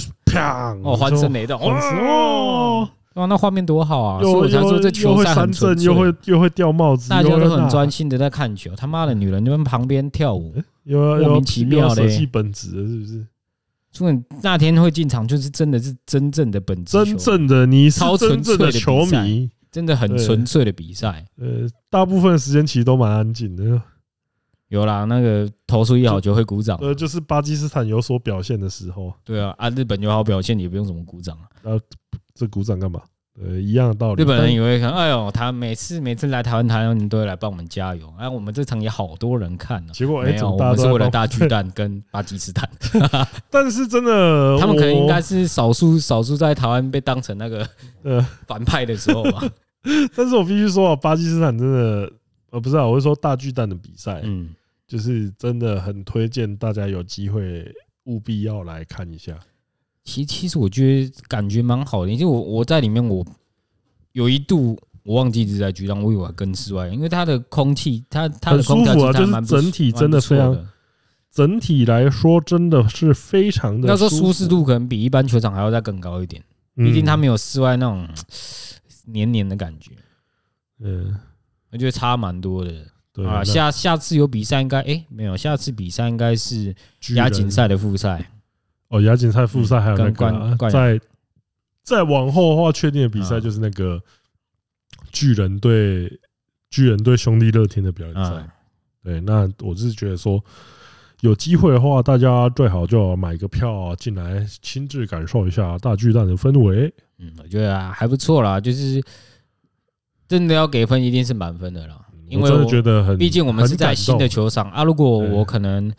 [0.84, 2.88] 哦，欢声雷动哦，
[3.18, 4.22] 哇，那画面多好啊！
[4.22, 8.76] 所以我才说这球赛很纯，又会又会掉帽子，大家都很专心的在看球。
[8.76, 10.54] 他妈的女人就在旁边跳舞，
[10.86, 13.28] 莫名其妙的，舍弃本质了是不是？
[13.92, 19.50] 所以那天会进场，就是真的是真正的本质，真正的你超纯粹的球迷。
[19.70, 23.80] 真的很纯粹的比赛，呃，大部分时间其实都蛮安静的。
[24.70, 29.14] 有啦，那个投出一好球会鼓掌，呃，就是巴基斯坦有所表现的时候。
[29.24, 31.46] 对啊，啊，日本有好表现也不用怎么鼓掌啊。
[31.64, 31.80] 啊，
[32.38, 33.02] 这鼓掌干嘛？
[33.40, 34.24] 呃，一样的道理。
[34.24, 38.12] 日本人以为，哎呦，他每次每次来台湾，台湾人都会来帮我们加油。
[38.18, 39.94] 哎，我们这场也好多人看呢。
[39.94, 42.68] 结果没有，我们是为了大巨蛋跟巴基斯坦。
[43.52, 47.68] 但是真的，他们可能应该是少数少数在台湾被当成那个
[48.02, 49.44] 呃反派的时候吧。
[50.16, 52.12] 但是我必须说啊，巴基斯坦真的，
[52.50, 54.50] 呃，不是啊，我是说大巨蛋的比赛，嗯，
[54.88, 57.72] 就是真的很推荐大家有机会
[58.06, 59.38] 务必要来看一下。
[60.08, 63.26] 其其实我觉得感觉蛮好的，因为我我在里面，我
[64.14, 70.68] 有一度我忘记是在局长，我以为跟室外，因为它的空气，它它的空调啊，就是整体真的非常，
[71.30, 73.90] 整体来说真的是非常的。
[73.90, 76.42] 要说舒适度可能比一般球场还要再更高一点，
[76.76, 78.08] 毕竟它没有室外那种
[79.08, 79.92] 黏黏的感觉。
[80.80, 81.14] 嗯，
[81.74, 82.72] 我觉得差蛮多的。
[83.12, 86.74] 对啊，下下次有比赛应该哎没有，下次比赛应该是
[87.16, 88.32] 亚锦赛的复赛。
[88.90, 90.98] 哦，亚锦赛复赛还有那个，在
[91.84, 94.02] 再往后的话，确定的比赛就是那个
[95.12, 96.10] 巨人对
[96.70, 98.50] 巨人对兄弟乐天的表演赛。
[99.04, 100.42] 对，那我是觉得说，
[101.20, 106.94] 有机会的话，大家最好就买个票进来，亲自感受一下大巨蛋的氛围。
[107.18, 109.04] 嗯，我觉得还不错啦，就是
[110.30, 112.00] 真的要给分，一定是满分的啦。
[112.30, 114.86] 因为我觉得很，毕竟我们是在新的球场啊。
[114.86, 115.94] 如果我可能。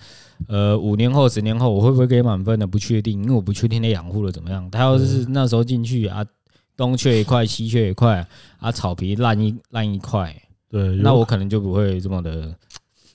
[0.46, 2.66] 呃，五年后、十年后，我会不会给满分呢？
[2.66, 4.70] 不确定，因为我不确定他养护的怎么样。
[4.70, 6.24] 他要是那时候进去啊，
[6.76, 8.24] 东缺一块，西缺一块，
[8.58, 10.34] 啊，草皮烂一烂一块，
[10.70, 12.54] 对，那我可能就不会这么的。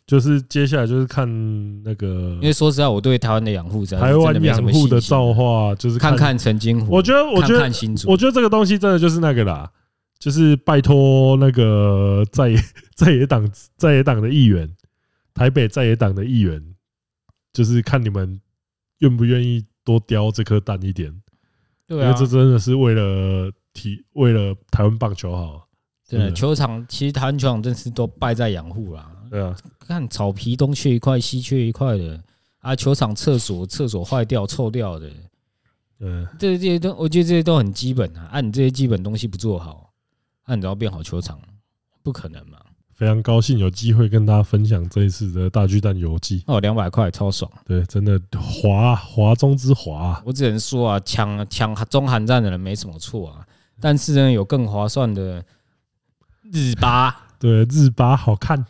[0.05, 1.25] 就是接下来就是看
[1.83, 6.93] 那个，因为说实在，我对台湾的养护，台湾养护的造化，就是看看陈金湖。
[6.93, 7.63] 我觉得，我觉得，
[8.05, 9.71] 我觉得这个东西真的就是那个啦，
[10.19, 12.59] 就是拜托那个在野
[12.95, 14.69] 在野党在野党的议员，
[15.33, 16.61] 台北在野党的议员。
[17.53, 18.41] 就是看你们
[18.97, 21.21] 愿不愿意多叼这颗蛋一点，
[21.87, 25.67] 对，因为这真的是为了体，为了台湾棒球好。
[26.09, 29.09] 对，球场其实台湾球场真是都败在养护啦。
[29.31, 32.23] 对啊，看草皮东缺一块，西缺一块的
[32.59, 35.09] 啊，球场厕所厕所坏掉臭掉的，
[35.97, 38.29] 对，这些都我觉得这些都很基本啊。
[38.31, 39.91] 按你这些基本东西不做好，
[40.43, 41.39] 按你要变好球场，
[42.03, 42.59] 不可能嘛。
[43.03, 50.23] 非常高兴有机会跟大家分享这一次的大巨蛋游记哦，两百块超爽，对，真的华华中之华。
[50.25, 53.45] 我只能说啊，抢抢中韩战的人没什么错啊，
[53.81, 55.43] 但是呢，有更划算的
[56.49, 58.65] 日巴， 对，日巴好看。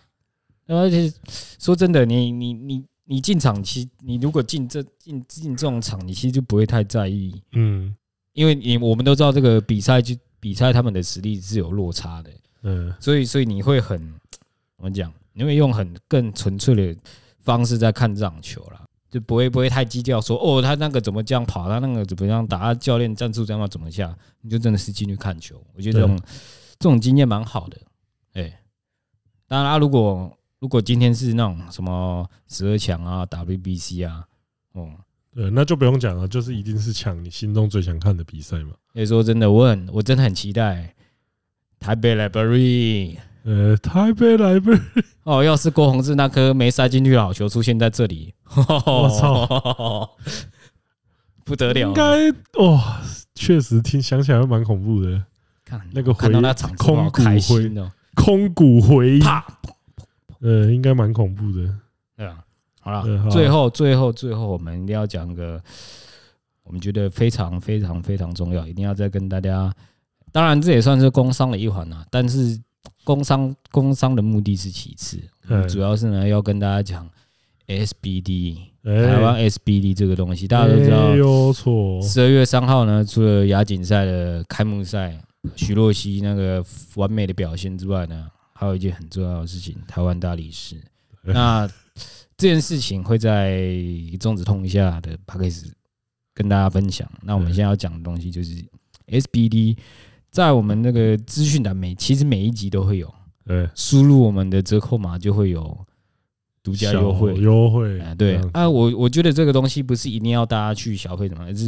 [0.66, 1.14] 而且
[1.60, 7.96] 说真的，你你你你进场，其实你如果进这进进这种场，你其实就不会太在意，嗯，
[8.34, 12.32] 因为你我们都知道这个比赛就比赛他们的实力是有落差的。
[12.66, 14.02] 嗯，所以所以你会很
[14.84, 15.14] 怎么讲？
[15.32, 17.02] 你会用很更纯粹的
[17.40, 25.56] 方式在看这场球啦，就不会不会太计较说哦，他那个怎么这样跑，他那个怎么样打，他教练战术这样怎么下，你就真的是进去看球。
[25.74, 26.20] 我觉得这种
[26.78, 27.78] 这种经验蛮好的。
[28.34, 28.60] 哎，
[29.48, 34.26] 当然啊，如果如果今天是那种什么十二强啊、WBC 啊，
[34.74, 34.92] 哦，
[35.34, 38.74] 对，那就不用讲了，就是一定是抢你心中最想看的比赛嘛。
[38.92, 40.94] 所以说真的，我很我真的很期待。
[41.80, 44.82] 台北 Library，呃，台北 Library，
[45.24, 50.10] 哦，要是郭宏志那颗没塞进去的好球出现在这里，我操！
[51.44, 52.32] 不得了，应该
[52.64, 53.02] 哇，
[53.36, 55.22] 确实听想起来会蛮恐怖的。
[55.66, 59.24] 看那个看到那场空骨灰哦，空骨回忆，
[60.40, 61.70] 呃，应该蛮恐怖的。
[62.16, 62.38] 对啊，
[62.80, 65.62] 好了，最后最后最后，我们一定要讲个
[66.64, 69.70] 我们觉得非常非常非常重要，一定要再跟大家。
[70.32, 72.58] 当然，这也算是工商的一环啊，但是
[73.04, 75.20] 工商工商的目的是其次，
[75.70, 77.10] 主要是呢要跟大家讲
[77.68, 81.16] SBD 台湾 SBD 这个东西，大家都知道。
[81.16, 82.02] 有错。
[82.02, 85.18] 十二月三号呢，除了亚锦赛的开幕赛，
[85.56, 86.64] 徐若曦那个
[86.96, 90.82] 完美的表现之外呢，还有一件很重要的事情，台湾大力士。
[91.24, 91.68] 那
[92.38, 93.74] 这件事情会在
[94.20, 95.72] 中子通一下的 Podcast
[96.34, 97.10] 跟大家分享。
[97.22, 98.64] 那我们现在要讲的东西就是
[99.08, 99.78] SBD。
[100.34, 103.14] 在我们那个资讯栏每其实每一集都会有，
[103.46, 105.78] 对，输入我们的折扣码就会有
[106.64, 107.36] 独家优惠。
[107.36, 108.00] 优惠。
[108.00, 108.38] 啊，对。
[108.52, 111.68] 啊，我我觉得这个东西不是一定要大家去消费什么，而是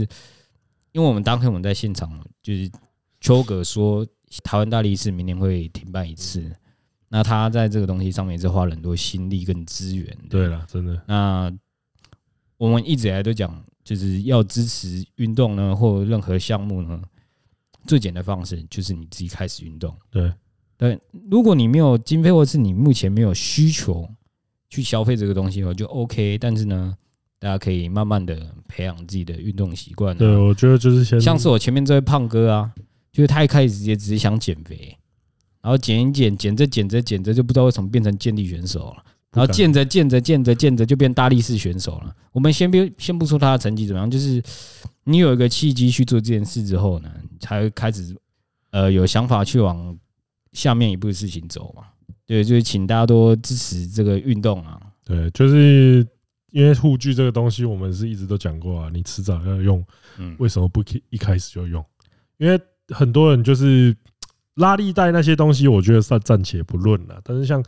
[0.94, 2.68] 因为我们当天我们在现场，就是
[3.22, 4.04] 邱哥说
[4.44, 6.52] 台湾大力士明年会停办一次，
[7.10, 11.00] 那他在这个东西上面也是花了很多心力跟资源，对了，真的。
[11.06, 11.56] 那
[12.58, 17.00] 我们一直以来都讲，就是要支持运动呢，或任何项目呢。
[17.86, 19.96] 最简单的方式就是你自己开始运动。
[20.10, 20.34] 对，
[20.78, 24.08] 对，如果你没有经费，或是你目前没有需求
[24.70, 26.38] 去消费这个东西的话，就 OK。
[26.38, 26.94] 但是呢，
[27.40, 30.18] 大家可以慢慢的培养自己的运动习惯。
[30.18, 32.72] 对，我觉得就是先像是我前面这位胖哥啊，
[33.12, 34.98] 就是他一开始也只是想减肥，
[35.62, 39.04] 然后减一减，减着减着减着，就不知道为什么变成健力选手了。
[39.32, 42.16] 然后健着健着健着健着就变大力士选手了。
[42.32, 44.42] 我们先不先不说他的成绩怎么样，就是。
[45.08, 48.16] 你有一个契机去做这件事之后呢，才会开始
[48.72, 49.96] 呃有想法去往
[50.52, 51.84] 下面一步的事情走嘛。
[52.26, 54.82] 对，就是请大家多支持这个运动啊。
[55.06, 56.06] 对，就是
[56.50, 59.86] 因为护具这个东西，我们是一直都讲过啊，你迟早要用，
[60.40, 61.86] 为什么不一开始就用？
[62.38, 63.96] 因为很多人就是
[64.56, 67.22] 拉力带那些东西，我觉得暂暂且不论了。
[67.24, 67.64] 但是像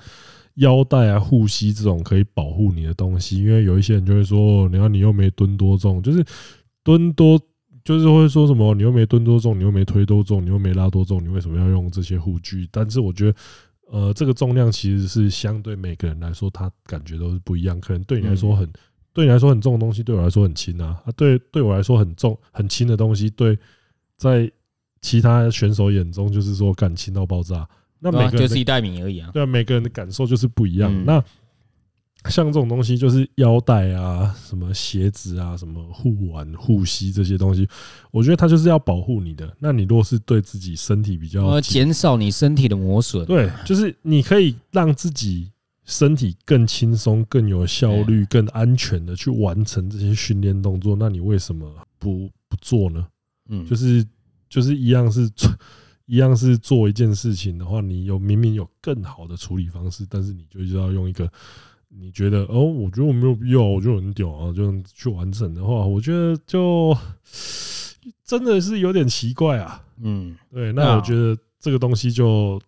[0.55, 6.25] 腰带啊、护膝这种可以保护你的东西，因为有一些人就会说，你看你又没蹲多重，就是。
[6.87, 7.37] 蹲多
[7.83, 12.65] 就是会说什么，你又没蹲多重，你又没推多重，你又没拉多重，你为什么要用这些护具？
[12.71, 13.37] 但是我觉得，
[13.91, 17.77] 呃，这个重量其实是相对每个人来说，他感觉都是不一样。
[17.81, 18.65] 可能对你来说很，
[19.11, 20.97] 对你来说很重的东西，对我来说很轻啊。
[21.05, 23.59] 啊，对，对我来说很重很轻的东西，对，
[24.15, 24.49] 在
[25.01, 27.67] 其他选手眼中就是说感轻到爆炸。
[27.99, 29.29] 那每个人就是一袋米而已啊。
[29.33, 31.05] 对啊，每个人的感受就是不一样。
[31.05, 31.21] 那
[32.29, 37.67] 像这种东西，就是腰带啊、什么鞋子啊、什么护腕、护膝这些东西，
[38.11, 39.55] 我觉得它就是要保护你的。
[39.59, 45.51] 那你若是对自己身体比较，减少你身体的磨损，对，就是你可以让自己
[45.85, 50.95] 身体更轻松、更有效率、更安全的去完成这些训练动作。
[50.95, 53.07] 那你为什么不不做呢？
[53.49, 54.05] 嗯，就是
[54.49, 55.49] 就是一样是做
[56.05, 61.31] 一样是做一件事情的话，你有明明有更好的处理方式，但是你就要用一个。
[61.99, 62.63] 你觉得哦？
[62.63, 64.53] 我觉得我没有必要，我就很屌啊！
[64.53, 66.95] 就去完成的话，我觉得就
[68.23, 69.83] 真的是有点奇怪啊。
[70.01, 70.71] 嗯，对。
[70.71, 72.61] 那我觉得这个东西就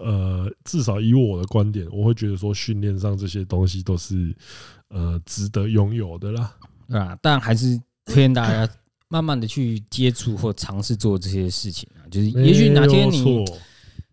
[0.00, 4.34] 呃，至少以我的观点，我会觉得说训练上这些东西都是
[4.88, 6.52] 呃值得拥有的啦。
[6.88, 8.70] 对啊，但还是推荐大家
[9.08, 12.02] 慢慢的去接触或尝试做这些事情啊。
[12.10, 13.44] 就是也许哪天你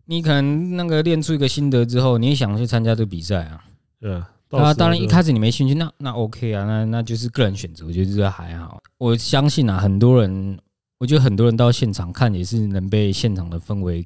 [0.05, 3.63] 你可能那个练出一个心得之后，你也想去参加这个比赛啊？
[3.99, 4.29] 对啊。
[4.51, 8.81] 啊，当然一开始你没兴趣，那那 OK 啊，那那就是个人选择，我觉得这还好。
[8.97, 10.57] 我相信啊，很多人，
[10.97, 14.05] 我觉得很多人到现场看也是能被现场的氛围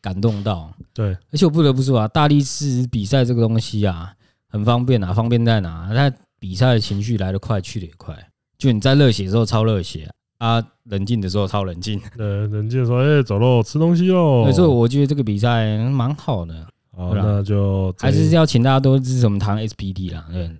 [0.00, 0.72] 感动到。
[0.94, 4.12] 对，而且我不得不说啊，大力士比赛这个东西啊，
[4.48, 5.92] 很方便啊，方便在哪？
[5.94, 8.16] 他比赛的情绪来得快，去得也快。
[8.58, 12.00] 就你在热血的时候超热血啊，冷静的时候超冷静。
[12.16, 14.50] 对，冷静的时候，哎，走喽，吃东西喽。
[14.52, 16.66] 所以我觉得这个比赛蛮好的。
[16.94, 20.50] 好，那就还是要请大家多支持我们台湾 SPD 啦，对，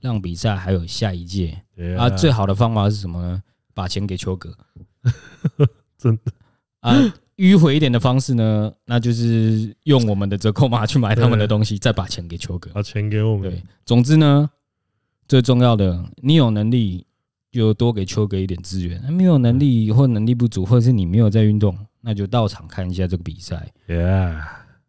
[0.00, 1.60] 让比赛还有下一届
[1.98, 2.08] 啊。
[2.08, 3.42] 最好的方法是什么呢？
[3.74, 4.56] 把钱给邱哥，
[5.98, 6.32] 真的
[6.80, 6.94] 啊。
[7.36, 13.50] 迂回一点的方式呢，那就是用我们的折扣码去买他们的东西，再把钱给邱哥，把钱给我们。
[13.50, 14.48] 对，总之呢，
[15.28, 17.04] 最重要的，你有能力
[17.52, 19.12] 就多给邱哥一点资源。
[19.12, 23.70] 没有能力或能力不足，或者是你没有在运动，那就到场看一下这个比赛。
[23.86, 24.42] Yeah，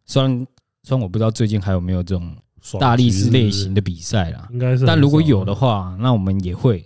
[0.06, 0.46] 虽然。
[0.88, 2.34] 虽然我不知道最近还有没有这种
[2.80, 4.86] 大力士类型的比赛啦，应该是。
[4.86, 6.82] 但如果有的话，那我们也会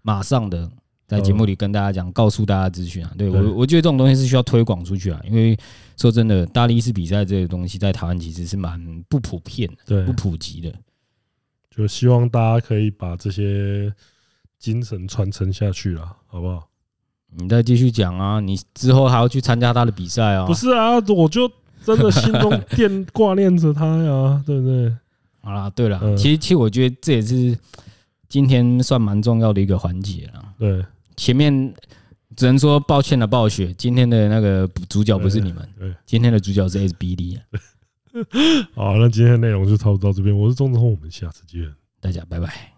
[0.00, 0.66] 马上的
[1.06, 3.12] 在节目里跟大家讲，告诉大家资讯啊。
[3.18, 5.20] 对我，我觉得这种东西是需要推广出去啊。
[5.22, 5.54] 因为
[5.98, 10.72] 说真的，大力士比赛这个东西在台湾其实是蛮不普遍的，对，不普及的。
[11.70, 13.92] 就希望大家可以把这些
[14.58, 16.66] 精神传承下去了，好不好？
[17.36, 18.40] 你再继续讲啊！
[18.40, 20.46] 你之后还要去参加他的比赛啊？
[20.46, 21.46] 不是啊，我就
[21.86, 24.92] 真的心中惦挂念着他呀，对不对？
[25.40, 27.56] 好啦，对了，其实其实我觉得这也是
[28.28, 30.44] 今天算蛮重要的一个环节了。
[30.58, 30.84] 对，
[31.16, 31.72] 前面
[32.34, 37.38] 只能说抱歉了，暴雪，今天的那个主角不是你们，对，今天的主角是 SBD。
[38.74, 40.36] 好，那今天的内容就差不多到这边。
[40.36, 42.75] 我是钟子红，我们下次见，大家拜拜。